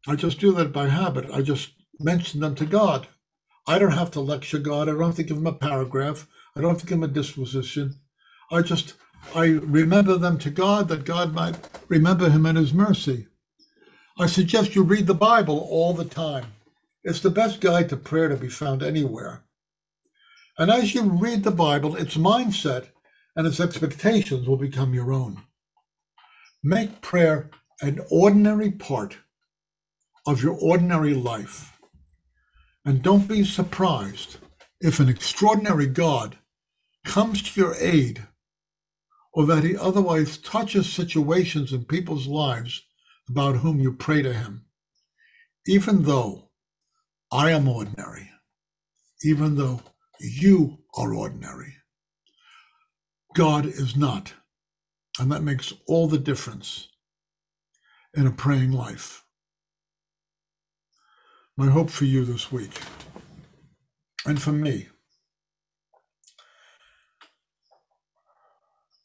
I 0.09 0.17
just 0.17 0.41
do 0.41 0.53
that 0.55 0.73
by 0.73 0.89
habit. 0.89 1.31
I 1.33 1.43
just 1.43 1.71
mention 1.99 2.41
them 2.41 2.55
to 2.57 2.67
God. 2.67 3.09
I 3.67 3.79
don't 3.79 3.93
have 3.93 4.11
to 4.13 4.21
lecture 4.21 4.59
God. 4.59 4.89
I 4.89 4.93
don't 4.93 5.03
have 5.05 5.17
to 5.17 5.23
give 5.23 5.39
him 5.39 5.47
a 5.47 5.53
paragraph. 5.53 6.27
I 6.57 6.61
don't 6.61 6.71
have 6.71 6.81
to 6.81 6.87
give 6.87 6.99
him 6.99 7.05
a 7.05 7.09
disposition. 7.09 8.01
I 8.51 8.63
just 8.63 8.95
I 9.35 9.47
remember 9.47 10.19
them 10.19 10.39
to 10.41 10.51
God 10.51 10.89
that 10.89 11.07
God 11.07 11.35
might 11.35 11.57
remember 11.89 12.31
him 12.31 12.47
in 12.47 12.57
his 12.57 12.75
mercy. 12.75 13.29
I 14.21 14.27
suggest 14.27 14.75
you 14.75 14.83
read 14.83 15.07
the 15.07 15.15
Bible 15.15 15.67
all 15.71 15.95
the 15.95 16.05
time. 16.05 16.53
It's 17.03 17.21
the 17.21 17.31
best 17.31 17.63
guide 17.63 17.89
to 17.89 17.97
prayer 17.97 18.29
to 18.29 18.37
be 18.37 18.51
found 18.51 18.83
anywhere. 18.83 19.45
And 20.59 20.71
as 20.71 20.95
you 20.95 21.05
read 21.05 21.43
the 21.43 21.51
Bible, 21.51 21.97
its 21.97 22.19
mindset 22.19 22.89
and 23.35 23.47
its 23.47 23.61
expectations 23.61 24.47
will 24.47 24.59
become 24.59 24.93
your 24.93 25.11
own. 25.11 25.41
Make 26.63 27.01
prayer 27.01 27.49
an 27.81 28.01
ordinary 28.11 28.71
part 28.71 29.17
of 30.27 30.43
your 30.43 30.55
ordinary 30.61 31.15
life. 31.15 31.79
And 32.85 33.01
don't 33.01 33.27
be 33.27 33.43
surprised 33.43 34.37
if 34.83 35.01
an 35.01 35.09
extraordinary 35.09 35.87
God 35.87 36.37
comes 37.07 37.41
to 37.41 37.59
your 37.59 37.75
aid 37.81 38.27
or 39.33 39.47
that 39.47 39.65
he 39.65 39.79
otherwise 39.79 40.37
touches 40.37 40.93
situations 40.93 41.73
in 41.73 41.87
people's 41.87 42.27
lives 42.27 42.83
about 43.31 43.57
whom 43.59 43.79
you 43.79 43.93
pray 43.93 44.23
to 44.23 44.33
him. 44.33 44.65
Even 45.67 46.03
though 46.03 46.51
I 47.33 47.53
am 47.53 47.69
ordinary, 47.69 48.31
even 49.23 49.57
though 49.57 49.83
you 50.19 50.79
are 50.97 51.15
ordinary. 51.15 51.75
God 53.35 53.67
is 53.67 53.97
not. 53.97 54.35
And 55.19 55.31
that 55.31 55.43
makes 55.43 55.73
all 55.87 56.09
the 56.09 56.19
difference 56.19 56.89
in 58.15 58.27
a 58.27 58.33
praying 58.33 58.73
life. 58.73 59.25
My 61.57 61.67
hope 61.67 61.91
for 61.91 62.07
you 62.07 62.25
this 62.25 62.51
week, 62.51 62.81
and 64.25 64.41
for 64.41 64.53
me, 64.53 64.89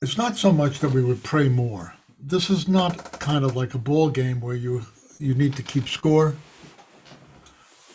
it's 0.01 0.17
not 0.17 0.37
so 0.37 0.53
much 0.53 0.79
that 0.79 0.91
we 0.91 1.03
would 1.03 1.21
pray 1.23 1.49
more. 1.49 1.95
This 2.25 2.49
is 2.49 2.67
not 2.67 3.19
kind 3.19 3.45
of 3.45 3.55
like 3.55 3.75
a 3.75 3.79
ball 3.79 4.09
game 4.09 4.41
where 4.41 4.55
you 4.55 4.85
you 5.19 5.35
need 5.35 5.55
to 5.57 5.63
keep 5.63 5.87
score. 5.87 6.35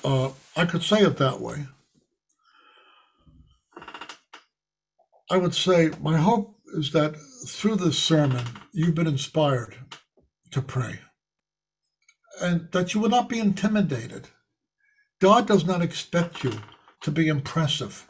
Uh, 0.05 0.31
I 0.57 0.65
could 0.67 0.83
say 0.83 1.01
it 1.03 1.19
that 1.19 1.41
way. 1.41 1.67
I 5.31 5.37
would 5.37 5.55
say 5.55 5.91
my 6.01 6.17
hope 6.19 6.57
is 6.75 6.93
that 6.93 7.17
through 7.49 7.77
this 7.77 7.99
sermon, 7.99 8.45
you've 8.73 8.95
been 8.95 9.07
inspired 9.07 9.77
to 10.53 10.63
pray 10.63 11.01
and 12.41 12.69
that 12.73 12.95
you 12.95 13.01
will 13.01 13.11
not 13.11 13.29
be 13.29 13.41
intimidated 13.41 14.29
God 15.21 15.47
does 15.47 15.67
not 15.67 15.83
expect 15.83 16.43
you 16.45 16.53
to 17.03 17.11
be 17.11 17.29
impressive. 17.29 18.09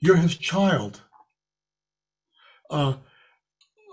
You're 0.00 0.16
his 0.16 0.36
child. 0.36 1.02
Uh, 2.70 2.94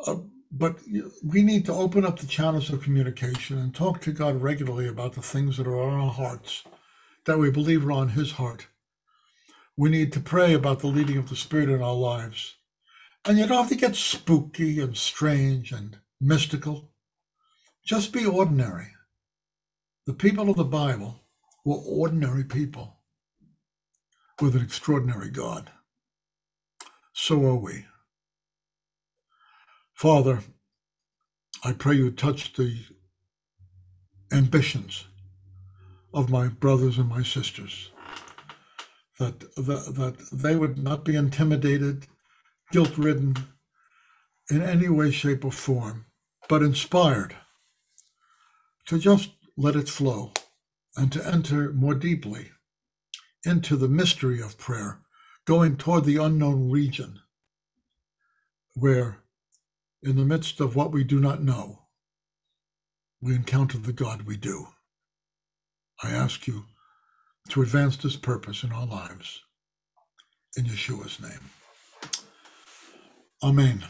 uh, 0.05 0.17
but 0.51 0.79
we 1.23 1.43
need 1.43 1.65
to 1.65 1.73
open 1.73 2.05
up 2.05 2.19
the 2.19 2.27
channels 2.27 2.69
of 2.69 2.81
communication 2.81 3.57
and 3.57 3.73
talk 3.73 4.01
to 4.01 4.11
God 4.11 4.41
regularly 4.41 4.87
about 4.87 5.13
the 5.13 5.21
things 5.21 5.57
that 5.57 5.67
are 5.67 5.81
on 5.81 5.99
our 5.99 6.11
hearts 6.11 6.63
that 7.25 7.37
we 7.37 7.51
believe 7.51 7.85
are 7.85 7.91
on 7.91 8.09
his 8.09 8.33
heart. 8.33 8.67
We 9.75 9.89
need 9.89 10.13
to 10.13 10.19
pray 10.19 10.53
about 10.53 10.79
the 10.79 10.87
leading 10.87 11.17
of 11.17 11.29
the 11.29 11.35
Spirit 11.35 11.69
in 11.69 11.81
our 11.81 11.93
lives. 11.93 12.55
And 13.25 13.37
you 13.37 13.45
don't 13.45 13.57
have 13.57 13.69
to 13.69 13.75
get 13.75 13.95
spooky 13.95 14.79
and 14.79 14.97
strange 14.97 15.71
and 15.71 15.97
mystical. 16.21 16.91
Just 17.85 18.13
be 18.13 18.25
ordinary. 18.25 18.87
The 20.05 20.13
people 20.13 20.49
of 20.49 20.55
the 20.55 20.63
Bible 20.63 21.23
were 21.65 21.75
ordinary 21.75 22.45
people 22.45 23.01
with 24.41 24.55
an 24.55 24.61
extraordinary 24.61 25.29
God. 25.29 25.71
So 27.11 27.45
are 27.45 27.55
we. 27.55 27.85
Father, 29.97 30.41
I 31.63 31.73
pray 31.73 31.95
you 31.95 32.11
touch 32.11 32.53
the 32.53 32.77
ambitions 34.31 35.07
of 36.13 36.29
my 36.29 36.49
brothers 36.49 36.99
and 36.99 37.09
my 37.09 37.23
sisters, 37.23 37.89
that, 39.17 39.39
that, 39.55 39.95
that 39.95 40.17
they 40.31 40.55
would 40.55 40.77
not 40.77 41.03
be 41.03 41.15
intimidated, 41.15 42.05
guilt 42.71 42.95
ridden 42.95 43.37
in 44.51 44.61
any 44.61 44.87
way, 44.87 45.09
shape, 45.09 45.43
or 45.43 45.51
form, 45.51 46.05
but 46.47 46.61
inspired 46.61 47.35
to 48.85 48.99
just 48.99 49.31
let 49.57 49.75
it 49.75 49.89
flow 49.89 50.31
and 50.95 51.11
to 51.11 51.27
enter 51.27 51.73
more 51.73 51.95
deeply 51.95 52.51
into 53.43 53.75
the 53.75 53.89
mystery 53.89 54.43
of 54.43 54.59
prayer, 54.59 54.99
going 55.45 55.75
toward 55.75 56.05
the 56.05 56.17
unknown 56.17 56.69
region 56.69 57.19
where, 58.75 59.23
in 60.03 60.15
the 60.15 60.25
midst 60.25 60.59
of 60.59 60.75
what 60.75 60.91
we 60.91 61.03
do 61.03 61.19
not 61.19 61.41
know, 61.41 61.79
we 63.21 63.35
encounter 63.35 63.77
the 63.77 63.93
God 63.93 64.23
we 64.23 64.37
do. 64.37 64.67
I 66.03 66.11
ask 66.11 66.47
you 66.47 66.65
to 67.49 67.61
advance 67.61 67.97
this 67.97 68.15
purpose 68.15 68.63
in 68.63 68.71
our 68.71 68.85
lives. 68.85 69.41
In 70.55 70.65
Yeshua's 70.65 71.19
name. 71.19 71.51
Amen. 73.43 73.83